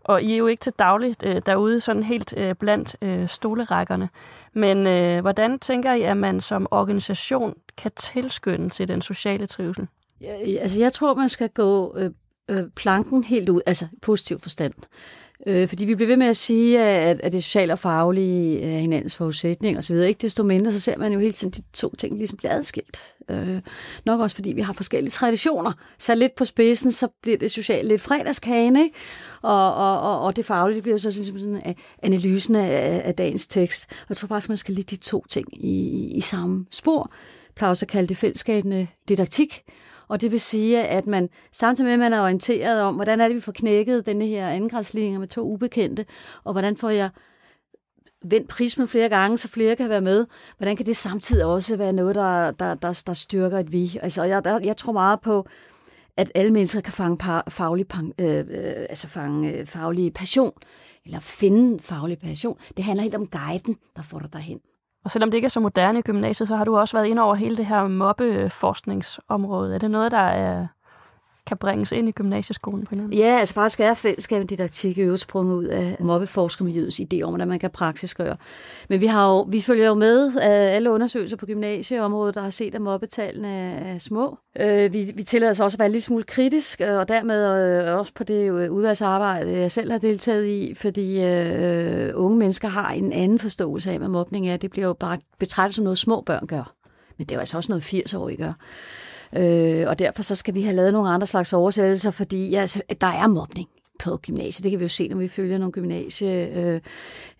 Og 0.03 0.23
I 0.23 0.33
er 0.33 0.37
jo 0.37 0.47
ikke 0.47 0.61
til 0.61 0.73
dagligt 0.79 1.23
øh, 1.25 1.41
derude 1.45 1.81
sådan 1.81 2.03
helt 2.03 2.33
øh, 2.37 2.55
blandt 2.55 2.95
øh, 3.01 3.27
stolerækkerne. 3.27 4.09
Men 4.53 4.87
øh, 4.87 5.21
hvordan 5.21 5.59
tænker 5.59 5.93
I, 5.93 6.01
at 6.01 6.17
man 6.17 6.41
som 6.41 6.67
organisation 6.71 7.53
kan 7.77 7.91
tilskynde 7.95 8.69
til 8.69 8.87
den 8.87 9.01
sociale 9.01 9.45
trivsel? 9.45 9.87
Ja, 10.21 10.35
altså, 10.59 10.79
jeg 10.79 10.93
tror, 10.93 11.15
man 11.15 11.29
skal 11.29 11.49
gå 11.49 11.97
øh, 11.97 12.11
øh, 12.49 12.63
planken 12.75 13.23
helt 13.23 13.49
ud, 13.49 13.61
altså 13.65 13.87
positiv 14.01 14.39
forstand. 14.39 14.73
Øh, 14.77 15.22
Øh, 15.47 15.67
fordi 15.67 15.85
vi 15.85 15.95
bliver 15.95 16.07
ved 16.07 16.17
med 16.17 16.27
at 16.27 16.37
sige, 16.37 16.81
at, 16.81 17.21
at 17.21 17.31
det 17.31 17.43
sociale 17.43 17.73
og 17.73 17.79
faglige 17.79 18.61
er 18.61 18.75
øh, 18.75 18.79
hinandens 18.81 19.15
forudsætning 19.15 19.77
osv. 19.77 19.95
Ikke 19.95 20.21
desto 20.21 20.43
mindre, 20.43 20.71
så 20.71 20.79
ser 20.79 20.97
man 20.97 21.13
jo 21.13 21.19
hele 21.19 21.31
tiden 21.31 21.51
de 21.51 21.61
to 21.73 21.95
ting 21.95 22.17
ligesom 22.17 22.37
bliver 22.37 22.53
adskilt. 22.53 22.97
Øh, 23.29 23.61
nok 24.05 24.19
også 24.19 24.35
fordi 24.35 24.51
vi 24.51 24.61
har 24.61 24.73
forskellige 24.73 25.11
traditioner. 25.11 25.71
Så 25.97 26.15
lidt 26.15 26.35
på 26.35 26.45
spidsen, 26.45 26.91
så 26.91 27.07
bliver 27.21 27.37
det 27.37 27.51
socialt 27.51 27.87
lidt 27.87 28.01
fredagskage, 28.01 28.67
ikke? 28.67 28.97
Og, 29.41 29.73
og, 29.73 30.01
og, 30.01 30.21
og 30.21 30.35
det 30.35 30.45
faglige 30.45 30.75
det 30.75 30.83
bliver 30.83 30.97
så 30.97 31.09
ligesom 31.09 31.37
sådan, 31.37 31.55
sådan 31.55 31.75
analysen 32.03 32.55
af, 32.55 33.01
af 33.05 33.15
dagens 33.15 33.47
tekst. 33.47 33.87
Og 33.89 34.05
jeg 34.09 34.17
tror 34.17 34.27
faktisk, 34.27 34.49
man 34.49 34.57
skal 34.57 34.75
lægge 34.75 34.95
de 34.95 35.01
to 35.01 35.25
ting 35.29 35.65
i, 35.65 36.07
i 36.15 36.21
samme 36.21 36.65
spor. 36.71 37.11
Plaus 37.55 37.81
at 37.81 37.87
kalde 37.87 38.07
det 38.07 38.17
fællesskabende 38.17 38.87
didaktik, 39.09 39.63
og 40.13 40.21
det 40.21 40.31
vil 40.31 40.41
sige, 40.41 40.87
at 40.87 41.07
man 41.07 41.29
samtidig 41.51 41.85
med, 41.85 41.93
at 41.93 41.99
man 41.99 42.13
er 42.13 42.21
orienteret 42.23 42.81
om, 42.81 42.95
hvordan 42.95 43.21
er 43.21 43.27
det, 43.27 43.35
vi 43.35 43.41
får 43.41 43.51
knækket 43.51 44.05
denne 44.05 44.25
her 44.25 44.49
andengradsligning 44.49 45.19
med 45.19 45.27
to 45.27 45.41
ubekendte, 45.41 46.05
og 46.43 46.51
hvordan 46.51 46.77
får 46.77 46.89
jeg 46.89 47.09
vendt 48.25 48.47
prismen 48.47 48.87
flere 48.87 49.09
gange, 49.09 49.37
så 49.37 49.47
flere 49.47 49.75
kan 49.75 49.89
være 49.89 50.01
med. 50.01 50.25
Hvordan 50.57 50.75
kan 50.75 50.85
det 50.85 50.95
samtidig 50.95 51.45
også 51.45 51.77
være 51.77 51.93
noget, 51.93 52.15
der, 52.15 52.51
der, 52.51 52.75
der, 52.75 53.03
der 53.07 53.13
styrker 53.13 53.59
et 53.59 53.71
vi? 53.71 53.99
Altså, 54.01 54.23
jeg, 54.23 54.43
der, 54.43 54.59
jeg 54.63 54.77
tror 54.77 54.93
meget 54.93 55.21
på, 55.21 55.47
at 56.17 56.31
alle 56.35 56.51
mennesker 56.51 56.81
kan 56.81 56.93
fange 56.93 57.17
par, 57.17 57.43
faglig, 57.49 57.85
øh, 58.19 58.37
øh, 58.37 58.45
altså 58.89 59.07
fange 59.07 59.51
øh, 59.51 59.67
faglig 59.67 60.13
passion, 60.13 60.53
eller 61.05 61.19
finde 61.19 61.79
faglig 61.79 62.19
passion. 62.19 62.57
Det 62.77 62.85
handler 62.85 63.03
helt 63.03 63.15
om 63.15 63.27
guiden, 63.27 63.77
der 63.95 64.01
får 64.01 64.19
dig 64.19 64.33
derhen. 64.33 64.59
Og 65.03 65.11
selvom 65.11 65.31
det 65.31 65.37
ikke 65.37 65.45
er 65.45 65.49
så 65.49 65.59
moderne 65.59 65.99
i 65.99 66.01
gymnasiet, 66.01 66.47
så 66.47 66.55
har 66.55 66.65
du 66.65 66.77
også 66.77 66.97
været 66.97 67.07
ind 67.07 67.19
over 67.19 67.35
hele 67.35 67.57
det 67.57 67.65
her 67.65 67.87
mobbeforskningsområde. 67.87 69.75
Er 69.75 69.79
det 69.79 69.91
noget, 69.91 70.11
der 70.11 70.17
er 70.17 70.67
kan 71.47 71.57
bringes 71.57 71.91
ind 71.91 72.09
i 72.09 72.11
gymnasieskolen 72.11 72.85
på 72.85 72.95
en 72.95 73.01
eller 73.01 73.17
Ja, 73.17 73.39
altså 73.39 73.53
faktisk 73.53 73.79
er 73.79 73.93
fællesskab 73.93 74.49
didaktik 74.49 74.97
jo 74.97 75.17
sprunget 75.17 75.55
ud 75.55 75.65
af 75.65 75.97
mobbeforskermiljøets 75.99 76.99
idé 76.99 77.21
om, 77.21 77.29
hvordan 77.29 77.47
man 77.47 77.59
kan 77.59 77.69
praksisgøre. 77.69 78.37
Men 78.89 79.01
vi, 79.01 79.05
har 79.05 79.29
jo, 79.29 79.41
vi 79.41 79.61
følger 79.61 79.87
jo 79.87 79.93
med 79.93 80.37
af 80.41 80.75
alle 80.75 80.91
undersøgelser 80.91 81.37
på 81.37 81.45
gymnasieområdet, 81.45 82.35
der 82.35 82.41
har 82.41 82.49
set, 82.49 82.75
at 82.75 82.81
mobbetallene 82.81 83.73
er 83.73 83.97
små. 83.97 84.37
Øh, 84.59 84.93
vi, 84.93 85.11
vi 85.15 85.23
tillader 85.23 85.51
os 85.51 85.59
også 85.59 85.75
at 85.75 85.79
være 85.79 85.89
lidt 85.89 86.03
smule 86.03 86.23
kritisk, 86.23 86.81
øh, 86.81 86.97
og 86.97 87.07
dermed 87.07 87.45
også 87.87 88.13
på 88.13 88.23
det 88.23 88.69
udvalgsarbejde, 88.69 89.51
jeg 89.51 89.71
selv 89.71 89.91
har 89.91 89.99
deltaget 89.99 90.45
i, 90.45 90.73
fordi 90.73 91.23
øh, 91.23 92.11
unge 92.15 92.37
mennesker 92.37 92.67
har 92.67 92.91
en 92.91 93.13
anden 93.13 93.39
forståelse 93.39 93.91
af, 93.91 93.97
hvad 93.97 94.07
mobning 94.07 94.49
er. 94.49 94.57
Det 94.57 94.71
bliver 94.71 94.87
jo 94.87 94.93
bare 94.93 95.17
betragtet 95.39 95.75
som 95.75 95.83
noget, 95.83 95.97
små 95.97 96.21
børn 96.21 96.47
gør. 96.47 96.73
Men 97.17 97.27
det 97.27 97.31
er 97.31 97.35
jo 97.35 97.39
altså 97.39 97.57
også 97.57 97.71
noget 97.71 97.93
80-årige 97.93 98.37
gør. 98.37 98.53
Øh, 99.35 99.87
og 99.87 99.99
derfor 99.99 100.23
så 100.23 100.35
skal 100.35 100.55
vi 100.55 100.61
have 100.61 100.75
lavet 100.75 100.93
nogle 100.93 101.09
andre 101.09 101.27
slags 101.27 101.53
oversættelser, 101.53 102.11
fordi 102.11 102.49
ja, 102.49 102.61
altså, 102.61 102.81
der 103.01 103.07
er 103.07 103.27
mobning 103.27 103.69
på 104.03 104.17
gymnasiet. 104.17 104.63
Det 104.63 104.71
kan 104.71 104.79
vi 104.79 104.83
jo 104.83 104.89
se, 104.89 105.07
når 105.07 105.17
vi 105.17 105.27
følger 105.27 105.57
nogle 105.57 105.71
gymnasieelever 105.71 106.79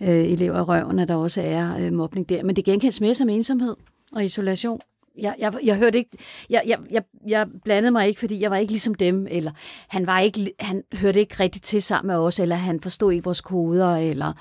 øh, 0.01 0.19
øh, 0.19 0.41
i 0.41 0.49
røven, 0.49 0.99
at 0.99 1.07
der 1.07 1.15
også 1.15 1.41
er 1.41 1.85
øh, 1.85 1.93
mobning 1.93 2.29
der. 2.29 2.43
Men 2.43 2.55
det 2.55 2.65
genkendes 2.65 3.01
mere 3.01 3.13
som 3.13 3.29
ensomhed 3.29 3.75
og 4.15 4.25
isolation. 4.25 4.79
Jeg, 5.17 5.35
jeg, 5.39 5.53
jeg 5.63 5.77
hørte 5.77 5.97
ikke, 5.97 6.17
jeg, 6.49 6.63
jeg, 6.67 6.79
jeg, 6.91 7.03
jeg 7.27 7.47
blandede 7.63 7.91
mig 7.91 8.07
ikke, 8.07 8.19
fordi 8.19 8.41
jeg 8.41 8.51
var 8.51 8.57
ikke 8.57 8.71
ligesom 8.71 8.93
dem, 8.93 9.27
eller 9.29 9.51
han, 9.87 10.07
var 10.07 10.19
ikke, 10.19 10.51
han 10.59 10.83
hørte 10.93 11.19
ikke 11.19 11.35
rigtigt 11.39 11.65
til 11.65 11.81
sammen 11.81 12.07
med 12.07 12.15
os, 12.15 12.39
eller 12.39 12.55
han 12.55 12.79
forstod 12.79 13.11
ikke 13.11 13.23
vores 13.23 13.41
koder, 13.41 13.95
eller 13.95 14.33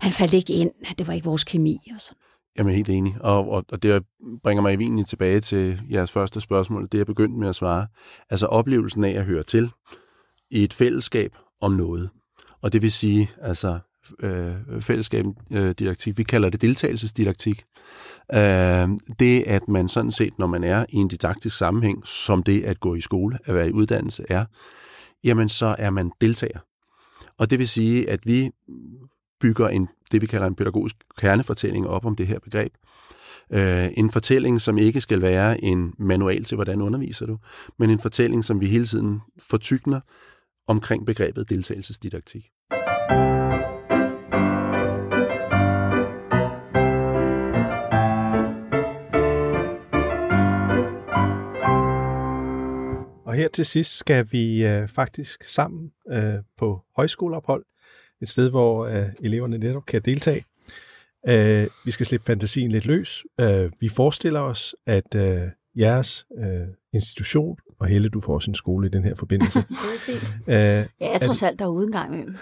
han 0.00 0.12
faldt 0.12 0.34
ikke 0.34 0.52
ind, 0.52 0.70
det 0.98 1.06
var 1.06 1.12
ikke 1.12 1.24
vores 1.24 1.44
kemi 1.44 1.80
og 1.94 2.00
sådan. 2.00 2.16
Jamen 2.58 2.74
helt 2.74 2.88
enig, 2.88 3.16
og, 3.20 3.50
og, 3.50 3.64
og 3.72 3.82
det 3.82 4.04
bringer 4.42 4.62
mig 4.62 4.74
egentlig 4.74 5.06
tilbage 5.06 5.40
til 5.40 5.80
jeres 5.90 6.12
første 6.12 6.40
spørgsmål, 6.40 6.88
det 6.92 6.98
jeg 6.98 7.06
begyndte 7.06 7.38
med 7.38 7.48
at 7.48 7.54
svare. 7.54 7.86
Altså 8.30 8.46
oplevelsen 8.46 9.04
af 9.04 9.10
at 9.10 9.24
høre 9.24 9.42
til 9.42 9.70
i 10.50 10.64
et 10.64 10.74
fællesskab 10.74 11.36
om 11.60 11.72
noget. 11.72 12.10
Og 12.62 12.72
det 12.72 12.82
vil 12.82 12.92
sige, 12.92 13.30
altså 13.40 13.78
øh, 14.20 14.54
fællesskab 14.80 15.24
øh, 15.50 15.74
didaktik, 15.78 16.18
vi 16.18 16.22
kalder 16.22 16.50
det 16.50 16.62
deltagelsesdidaktik. 16.62 17.64
Øh, 18.34 18.88
det, 19.18 19.42
at 19.42 19.68
man 19.68 19.88
sådan 19.88 20.10
set, 20.10 20.38
når 20.38 20.46
man 20.46 20.64
er 20.64 20.86
i 20.88 20.96
en 20.96 21.08
didaktisk 21.08 21.56
sammenhæng, 21.56 22.06
som 22.06 22.42
det 22.42 22.64
at 22.64 22.80
gå 22.80 22.94
i 22.94 23.00
skole, 23.00 23.38
at 23.44 23.54
være 23.54 23.68
i 23.68 23.72
uddannelse 23.72 24.24
er, 24.28 24.44
jamen 25.24 25.48
så 25.48 25.76
er 25.78 25.90
man 25.90 26.12
deltager. 26.20 26.58
Og 27.38 27.50
det 27.50 27.58
vil 27.58 27.68
sige, 27.68 28.10
at 28.10 28.26
vi 28.26 28.50
bygger 29.40 29.68
en, 29.68 29.88
det, 30.12 30.22
vi 30.22 30.26
kalder 30.26 30.46
en 30.46 30.54
pædagogisk 30.54 30.96
kernefortælling 31.18 31.88
op 31.88 32.04
om 32.06 32.16
det 32.16 32.26
her 32.26 32.38
begreb. 32.38 32.72
Øh, 33.52 33.88
en 33.96 34.10
fortælling, 34.10 34.60
som 34.60 34.78
ikke 34.78 35.00
skal 35.00 35.22
være 35.22 35.64
en 35.64 35.94
manual 35.98 36.44
til, 36.44 36.54
hvordan 36.54 36.82
underviser 36.82 37.26
du, 37.26 37.38
men 37.78 37.90
en 37.90 37.98
fortælling, 37.98 38.44
som 38.44 38.60
vi 38.60 38.66
hele 38.66 38.86
tiden 38.86 39.20
fortykner 39.50 40.00
omkring 40.66 41.06
begrebet 41.06 41.50
deltagelsesdidaktik. 41.50 42.50
Og 53.24 53.34
her 53.34 53.48
til 53.48 53.64
sidst 53.64 53.96
skal 53.96 54.28
vi 54.32 54.66
øh, 54.66 54.88
faktisk 54.88 55.44
sammen 55.44 55.92
øh, 56.10 56.34
på 56.58 56.80
højskoleophold 56.96 57.64
et 58.22 58.28
sted, 58.28 58.50
hvor 58.50 58.86
øh, 58.86 59.06
eleverne 59.20 59.58
netop 59.58 59.86
kan 59.86 60.02
deltage. 60.02 60.44
Øh, 61.28 61.66
vi 61.84 61.90
skal 61.90 62.06
slippe 62.06 62.26
fantasien 62.26 62.72
lidt 62.72 62.86
løs. 62.86 63.24
Øh, 63.40 63.70
vi 63.80 63.88
forestiller 63.88 64.40
os, 64.40 64.74
at 64.86 65.14
øh, 65.14 65.42
jeres 65.78 66.26
øh, 66.38 66.68
institution, 66.92 67.56
og 67.80 67.86
Helle, 67.86 68.08
du 68.08 68.20
får 68.20 68.34
også 68.34 68.50
en 68.50 68.54
skole 68.54 68.86
i 68.86 68.90
den 68.90 69.04
her 69.04 69.14
forbindelse. 69.14 69.58
det 69.68 69.68
er 69.68 69.98
fint. 69.98 70.22
Øh, 70.48 70.54
ja, 70.54 71.12
jeg 71.12 71.20
tror 71.20 71.34
selv, 71.34 71.56
der 71.58 71.64
er 71.64 71.68
ude 71.68 71.86
en 71.86 71.92
gang 71.92 72.14
imellem. 72.14 72.36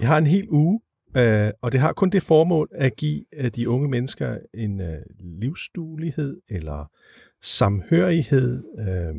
Jeg 0.00 0.08
har 0.08 0.18
en 0.18 0.26
hel 0.26 0.46
uge, 0.50 0.80
øh, 1.16 1.50
og 1.62 1.72
det 1.72 1.80
har 1.80 1.92
kun 1.92 2.10
det 2.10 2.22
formål 2.22 2.68
at 2.72 2.96
give 2.96 3.24
øh, 3.34 3.50
de 3.50 3.68
unge 3.68 3.88
mennesker 3.88 4.38
en 4.54 4.80
øh, 4.80 4.98
livsduelighed 5.20 6.40
eller 6.48 6.90
samhørighed. 7.42 8.64
Øh, 8.78 9.14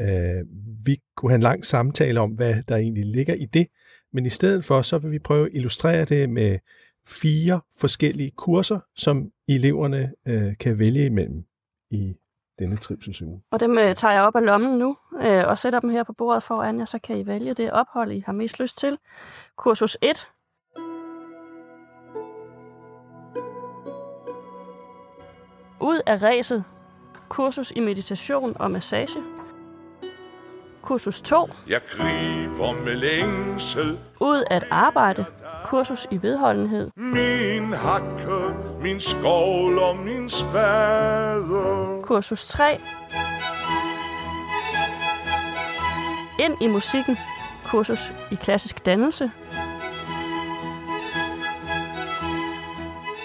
øh, 0.00 0.44
vi 0.84 0.96
kunne 1.16 1.30
have 1.30 1.36
en 1.36 1.42
lang 1.42 1.64
samtale 1.64 2.20
om, 2.20 2.30
hvad 2.30 2.54
der 2.68 2.76
egentlig 2.76 3.06
ligger 3.06 3.34
i 3.34 3.44
det, 3.44 3.66
men 4.12 4.26
i 4.26 4.30
stedet 4.30 4.64
for, 4.64 4.82
så 4.82 4.98
vil 4.98 5.10
vi 5.10 5.18
prøve 5.18 5.46
at 5.46 5.52
illustrere 5.54 6.04
det 6.04 6.30
med 6.30 6.58
fire 7.06 7.60
forskellige 7.80 8.30
kurser, 8.30 8.80
som 8.96 9.30
eleverne 9.48 10.12
øh, 10.26 10.56
kan 10.60 10.78
vælge 10.78 11.06
imellem 11.06 11.44
i 11.90 12.14
denne 12.58 12.76
trivselsuge. 12.76 13.42
Og 13.50 13.60
dem 13.60 13.78
øh, 13.78 13.94
tager 13.94 14.14
jeg 14.14 14.22
op 14.22 14.36
af 14.36 14.44
lommen 14.44 14.78
nu 14.78 14.96
øh, 15.20 15.48
og 15.48 15.58
sætter 15.58 15.80
dem 15.80 15.90
her 15.90 16.04
på 16.04 16.12
bordet 16.12 16.42
foran 16.42 16.78
jer, 16.78 16.84
så 16.84 16.98
kan 16.98 17.18
I 17.18 17.26
vælge 17.26 17.54
det 17.54 17.72
ophold, 17.72 18.12
I 18.12 18.22
har 18.26 18.32
mest 18.32 18.60
lyst 18.60 18.78
til. 18.78 18.98
Kursus 19.56 19.98
1. 20.02 20.28
Ud 25.80 26.00
af 26.06 26.22
ræset. 26.22 26.64
Kursus 27.28 27.72
i 27.76 27.80
meditation 27.80 28.56
og 28.60 28.70
massage. 28.70 29.37
Kursus 30.88 31.20
2. 31.20 31.48
Jeg 31.68 31.80
griber 31.88 32.72
med 32.84 32.96
længsel. 32.96 33.98
Ud 34.20 34.44
at 34.50 34.64
arbejde. 34.70 35.24
Kursus 35.64 36.06
i 36.10 36.22
vedholdenhed. 36.22 36.90
Min 36.96 37.72
hakke, 37.72 38.54
min 38.82 39.00
skovl 39.00 39.78
og 39.78 39.96
min 39.96 40.30
spade. 40.30 42.02
Kursus 42.02 42.44
3. 42.44 42.80
Ind 46.38 46.56
i 46.60 46.66
musikken. 46.66 47.18
Kursus 47.64 48.12
i 48.30 48.34
klassisk 48.34 48.86
dannelse. 48.86 49.30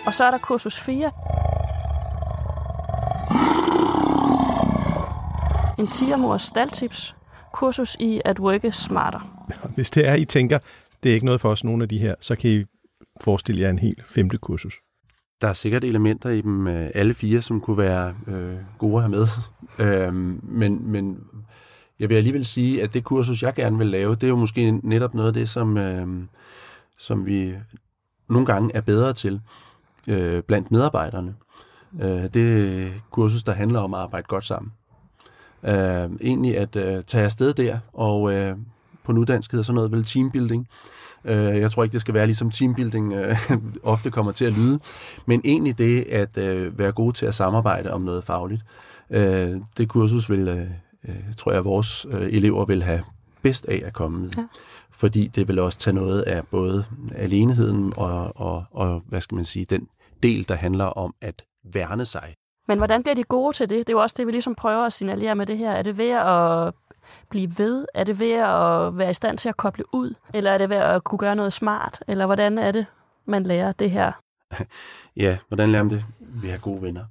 Og 0.05 0.13
så 0.13 0.25
er 0.25 0.31
der 0.31 0.37
kursus 0.37 0.79
4. 0.79 1.11
En 5.77 5.87
tigermors 5.87 6.41
staldtips 6.41 7.15
kursus 7.53 7.97
i 7.99 8.21
at 8.25 8.39
worke 8.39 8.71
smarter. 8.71 9.45
Hvis 9.75 9.91
det 9.91 10.07
er, 10.07 10.13
I 10.13 10.25
tænker, 10.25 10.59
det 11.03 11.09
er 11.09 11.13
ikke 11.13 11.25
noget 11.25 11.41
for 11.41 11.49
os, 11.49 11.63
nogle 11.63 11.83
af 11.83 11.89
de 11.89 11.97
her, 11.97 12.15
så 12.19 12.35
kan 12.35 12.51
I 12.51 12.63
forestille 13.21 13.61
jer 13.61 13.69
en 13.69 13.79
helt 13.79 14.03
femte 14.07 14.37
kursus. 14.37 14.73
Der 15.41 15.47
er 15.47 15.53
sikkert 15.53 15.83
elementer 15.83 16.29
i 16.29 16.41
dem 16.41 16.67
øh, 16.67 16.89
alle 16.95 17.13
fire, 17.13 17.41
som 17.41 17.61
kunne 17.61 17.77
være 17.77 18.15
øh, 18.27 18.55
gode 18.77 18.95
at 18.95 19.01
have 19.01 19.11
med. 19.11 19.27
øh, 19.85 20.13
men, 20.43 20.91
men 20.91 21.19
jeg 21.99 22.09
vil 22.09 22.15
alligevel 22.15 22.45
sige, 22.45 22.83
at 22.83 22.93
det 22.93 23.03
kursus, 23.03 23.43
jeg 23.43 23.53
gerne 23.53 23.77
vil 23.77 23.87
lave, 23.87 24.15
det 24.15 24.23
er 24.23 24.27
jo 24.27 24.35
måske 24.35 24.71
netop 24.71 25.13
noget 25.13 25.27
af 25.27 25.33
det, 25.33 25.49
som, 25.49 25.77
øh, 25.77 26.07
som 26.99 27.25
vi 27.25 27.53
nogle 28.29 28.45
gange 28.45 28.75
er 28.75 28.81
bedre 28.81 29.13
til 29.13 29.41
øh, 30.07 30.43
blandt 30.43 30.71
medarbejderne. 30.71 31.35
Øh, 32.01 32.23
det 32.33 32.83
er 32.83 32.89
kursus, 33.09 33.43
der 33.43 33.51
handler 33.51 33.79
om 33.79 33.93
at 33.93 33.99
arbejde 33.99 34.27
godt 34.27 34.45
sammen 34.45 34.71
øh, 35.67 36.09
egentlig 36.21 36.57
at 36.57 36.75
øh, 36.75 37.03
tage 37.03 37.23
afsted 37.23 37.53
der, 37.53 37.79
og 37.93 38.33
øh, 38.33 38.55
på 39.03 39.11
nudansk 39.11 39.51
hedder 39.51 39.63
sådan 39.63 39.75
noget 39.75 39.91
vel 39.91 40.03
teambuilding. 40.03 40.67
Øh, 41.25 41.35
jeg 41.35 41.71
tror 41.71 41.83
ikke, 41.83 41.93
det 41.93 42.01
skal 42.01 42.13
være 42.13 42.25
ligesom 42.25 42.51
teambuilding 42.51 43.13
øh, 43.13 43.37
ofte 43.83 44.11
kommer 44.11 44.31
til 44.31 44.45
at 44.45 44.53
lyde, 44.53 44.79
men 45.25 45.41
egentlig 45.45 45.77
det 45.77 46.01
at 46.01 46.37
øh, 46.37 46.79
være 46.79 46.91
god 46.91 47.13
til 47.13 47.25
at 47.25 47.35
samarbejde 47.35 47.93
om 47.93 48.01
noget 48.01 48.23
fagligt. 48.23 48.61
Øh, 49.09 49.57
det 49.77 49.89
kursus 49.89 50.29
vil, 50.29 50.47
øh, 50.47 50.67
øh, 51.07 51.33
tror 51.37 51.51
jeg, 51.51 51.65
vores 51.65 52.05
øh, 52.09 52.21
elever 52.21 52.65
vil 52.65 52.83
have 52.83 53.03
bedst 53.41 53.65
af 53.65 53.81
at 53.85 53.93
komme 53.93 54.19
med. 54.19 54.29
Ja. 54.37 54.43
Fordi 54.91 55.27
det 55.27 55.47
vil 55.47 55.59
også 55.59 55.79
tage 55.79 55.95
noget 55.95 56.21
af 56.21 56.47
både 56.47 56.85
aleneheden 57.15 57.93
og, 57.97 58.41
og, 58.41 58.65
og, 58.71 59.03
hvad 59.07 59.21
skal 59.21 59.35
man 59.35 59.45
sige, 59.45 59.65
den 59.69 59.87
del, 60.23 60.47
der 60.47 60.55
handler 60.55 60.85
om 60.85 61.13
at 61.21 61.43
værne 61.73 62.05
sig 62.05 62.35
men 62.67 62.77
hvordan 62.77 63.03
bliver 63.03 63.15
de 63.15 63.23
gode 63.23 63.55
til 63.55 63.69
det? 63.69 63.77
Det 63.77 63.89
er 63.89 63.93
jo 63.93 64.01
også 64.01 64.15
det, 64.17 64.27
vi 64.27 64.31
ligesom 64.31 64.55
prøver 64.55 64.85
at 64.85 64.93
signalere 64.93 65.35
med 65.35 65.45
det 65.45 65.57
her. 65.57 65.71
Er 65.71 65.81
det 65.81 65.97
ved 65.97 66.09
at 66.09 66.73
blive 67.29 67.51
ved? 67.57 67.85
Er 67.93 68.03
det 68.03 68.19
ved 68.19 68.31
at 68.31 68.97
være 68.97 69.09
i 69.09 69.13
stand 69.13 69.37
til 69.37 69.49
at 69.49 69.57
koble 69.57 69.83
ud? 69.93 70.13
Eller 70.33 70.51
er 70.51 70.57
det 70.57 70.69
ved 70.69 70.77
at 70.77 71.03
kunne 71.03 71.19
gøre 71.19 71.35
noget 71.35 71.53
smart? 71.53 72.03
Eller 72.07 72.25
hvordan 72.25 72.57
er 72.57 72.71
det, 72.71 72.85
man 73.25 73.43
lærer 73.43 73.71
det 73.71 73.91
her? 73.91 74.11
ja, 75.23 75.37
hvordan 75.47 75.71
lærer 75.71 75.83
man 75.83 75.93
det? 75.93 76.05
Vi 76.19 76.47
har 76.47 76.57
gode 76.57 76.81
venner. 76.81 77.03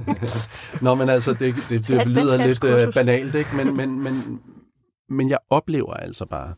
Nå, 0.84 0.94
men 0.94 1.08
altså, 1.08 1.32
det, 1.32 1.54
det, 1.68 1.88
det 1.88 2.06
lyder 2.06 2.46
lidt 2.46 2.64
uh, 2.88 2.94
banalt, 2.94 3.34
ikke? 3.34 3.56
Men, 3.56 3.76
men, 3.76 4.00
men, 4.02 4.40
men 5.08 5.30
jeg 5.30 5.38
oplever 5.50 5.94
altså 5.94 6.26
bare, 6.26 6.54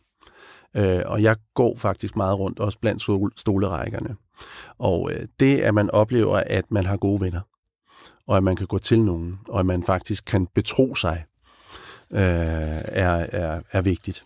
øh, 0.77 1.03
og 1.07 1.23
jeg 1.23 1.37
går 1.55 1.77
faktisk 1.77 2.17
meget 2.17 2.39
rundt, 2.39 2.59
også 2.61 2.79
blandt 2.79 3.03
stolerækkerne, 3.41 4.17
og 4.79 5.11
øh, 5.13 5.29
det, 5.41 5.61
at 5.61 5.75
man 5.75 5.91
oplever, 5.91 6.43
at 6.47 6.71
man 6.71 6.87
har 6.87 6.97
gode 6.97 7.21
venner, 7.21 7.41
og 8.27 8.37
at 8.37 8.45
man 8.45 8.57
kan 8.57 8.67
gå 8.67 8.79
til 8.79 9.01
nogen, 9.01 9.39
og 9.49 9.61
at 9.61 9.67
man 9.67 9.83
faktisk 9.83 10.25
kan 10.25 10.47
betro 10.47 10.95
sig, 10.95 11.25
øh, 12.11 12.21
er, 12.21 13.27
er, 13.33 13.61
er 13.73 13.83
vigtigt. 13.83 14.25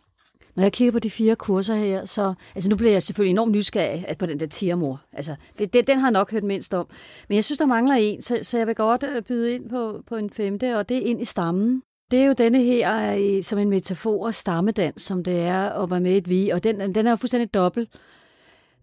Når 0.57 0.63
jeg 0.63 0.73
kigger 0.73 0.93
på 0.93 0.99
de 0.99 1.11
fire 1.11 1.37
kurser 1.37 1.75
her, 1.75 2.05
så... 2.05 2.35
Altså 2.55 2.71
nu 2.71 2.77
bliver 2.77 2.93
jeg 2.93 3.03
selvfølgelig 3.03 3.31
enormt 3.31 3.53
nysgerrig 3.53 4.05
at 4.09 4.19
på 4.19 4.27
den 4.27 4.41
der 4.41 4.47
tiermor. 4.47 5.01
Altså, 5.13 5.35
det, 5.59 5.73
det, 5.73 5.87
den 5.87 5.99
har 5.99 6.07
jeg 6.07 6.13
nok 6.13 6.31
hørt 6.31 6.45
mindst 6.45 6.75
om. 6.75 6.87
Men 7.29 7.37
jeg 7.37 7.45
synes, 7.45 7.59
der 7.59 7.67
mangler 7.67 7.95
en, 7.95 8.23
så, 8.23 8.39
så 8.43 8.59
jeg 8.59 8.67
vil 8.67 8.75
godt 8.75 9.03
øh, 9.03 9.23
byde 9.23 9.55
ind 9.55 9.71
på, 9.71 10.03
på 10.07 10.17
en 10.17 10.31
femte, 10.31 10.79
og 10.79 10.89
det 10.89 10.97
er 10.97 11.01
ind 11.01 11.21
i 11.21 11.25
stammen. 11.25 11.83
Det 12.11 12.19
er 12.19 12.27
jo 12.27 12.33
denne 12.33 12.63
her 12.63 13.17
øh, 13.19 13.43
som 13.43 13.59
en 13.59 13.71
metafor 13.71 14.31
stammedans, 14.31 15.03
som 15.03 15.25
det 15.25 15.41
er 15.41 15.71
at 15.71 15.91
være 15.91 16.01
med 16.01 16.17
et 16.17 16.29
vi, 16.29 16.49
og 16.49 16.65
den, 16.65 16.95
den 16.95 17.07
er 17.07 17.11
jo 17.11 17.17
fuldstændig 17.17 17.55
dobbelt. 17.55 17.91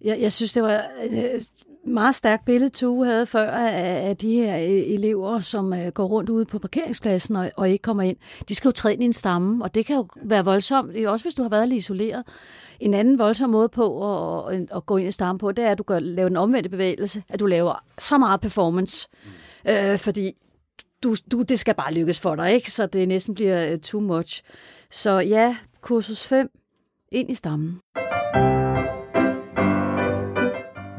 Jeg, 0.01 0.19
jeg 0.19 0.33
synes, 0.33 0.53
det 0.53 0.63
var 0.63 0.85
øh, 1.11 1.41
meget 1.85 2.15
stærkt 2.15 2.45
billede, 2.45 2.69
Tue 2.69 3.05
havde 3.05 3.25
før 3.25 3.51
af, 3.51 4.09
af 4.09 4.17
de 4.17 4.35
her 4.35 4.57
øh, 4.57 4.93
elever, 4.93 5.39
som 5.39 5.73
øh, 5.73 5.87
går 5.87 6.05
rundt 6.05 6.29
ude 6.29 6.45
på 6.45 6.59
parkeringspladsen 6.59 7.35
og, 7.35 7.51
og 7.57 7.69
ikke 7.69 7.81
kommer 7.81 8.03
ind. 8.03 8.17
De 8.49 8.55
skal 8.55 8.67
jo 8.67 8.71
træde 8.71 8.93
ind 8.93 9.03
i 9.03 9.05
en 9.05 9.13
stamme, 9.13 9.63
og 9.63 9.75
det 9.75 9.85
kan 9.85 9.95
jo 9.95 10.07
være 10.23 10.45
voldsomt, 10.45 11.05
også 11.05 11.25
hvis 11.25 11.35
du 11.35 11.41
har 11.41 11.49
været 11.49 11.69
lidt 11.69 11.77
isoleret. 11.77 12.23
En 12.79 12.93
anden 12.93 13.19
voldsom 13.19 13.49
måde 13.49 13.69
på 13.69 14.13
at, 14.47 14.67
at, 14.75 14.85
gå 14.85 14.97
ind 14.97 15.07
i 15.07 15.11
stammen 15.11 15.39
på, 15.39 15.51
det 15.51 15.65
er, 15.65 15.71
at 15.71 15.77
du 15.77 15.83
gør, 15.83 15.99
laver 15.99 16.29
den 16.29 16.37
omvendte 16.37 16.69
bevægelse, 16.69 17.23
at 17.29 17.39
du 17.39 17.45
laver 17.45 17.83
så 17.97 18.17
meget 18.17 18.41
performance, 18.41 19.09
øh, 19.67 19.97
fordi 19.97 20.31
du, 21.03 21.15
du, 21.31 21.41
det 21.41 21.59
skal 21.59 21.75
bare 21.75 21.93
lykkes 21.93 22.19
for 22.19 22.35
dig, 22.35 22.53
ikke? 22.53 22.71
så 22.71 22.85
det 22.85 23.07
næsten 23.07 23.35
bliver 23.35 23.71
øh, 23.71 23.79
too 23.79 24.01
much. 24.01 24.43
Så 24.91 25.19
ja, 25.19 25.57
kursus 25.81 26.23
5, 26.23 26.49
ind 27.11 27.31
i 27.31 27.33
stammen. 27.33 27.79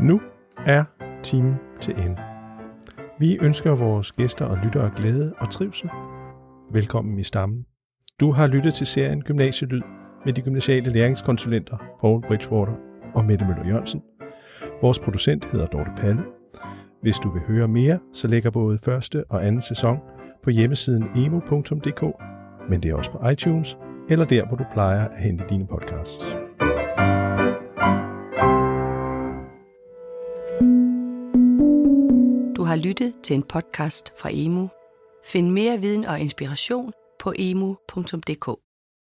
Nu 0.00 0.20
er 0.66 0.84
timen 1.22 1.54
til 1.80 1.94
ende. 1.98 2.16
Vi 3.18 3.38
ønsker 3.40 3.74
vores 3.74 4.12
gæster 4.12 4.44
og 4.44 4.58
lyttere 4.64 4.90
glæde 4.96 5.34
og 5.38 5.50
trivsel. 5.50 5.90
Velkommen 6.72 7.18
i 7.18 7.22
stammen. 7.22 7.66
Du 8.20 8.30
har 8.30 8.46
lyttet 8.46 8.74
til 8.74 8.86
serien 8.86 9.22
Gymnasielyd 9.22 9.82
med 10.24 10.32
de 10.32 10.42
gymnasiale 10.42 10.90
læringskonsulenter 10.90 11.76
Paul 12.00 12.22
Bridgewater 12.22 12.72
og 13.14 13.24
Mette 13.24 13.46
Møller 13.46 13.66
Jørgensen. 13.66 14.02
Vores 14.82 14.98
producent 14.98 15.44
hedder 15.52 15.66
Dorte 15.66 15.90
Palle. 15.96 16.22
Hvis 17.02 17.16
du 17.16 17.30
vil 17.30 17.42
høre 17.42 17.68
mere, 17.68 17.98
så 18.12 18.28
ligger 18.28 18.50
både 18.50 18.78
første 18.78 19.24
og 19.28 19.46
anden 19.46 19.60
sæson 19.60 19.98
på 20.42 20.50
hjemmesiden 20.50 21.04
emo.dk, 21.16 22.02
men 22.70 22.82
det 22.82 22.90
er 22.90 22.94
også 22.94 23.10
på 23.10 23.28
iTunes 23.28 23.78
eller 24.08 24.24
der, 24.24 24.46
hvor 24.46 24.56
du 24.56 24.64
plejer 24.72 25.08
at 25.08 25.22
hente 25.22 25.44
dine 25.50 25.66
podcasts. 25.66 26.45
Har 32.66 32.76
lyttet 32.76 33.14
til 33.22 33.34
en 33.36 33.42
podcast 33.42 34.12
fra 34.18 34.28
Emu. 34.32 34.68
Find 35.24 35.50
mere 35.50 35.80
viden 35.80 36.04
og 36.04 36.20
inspiration 36.20 36.92
på 37.18 37.32
emu.dk. 37.38 38.65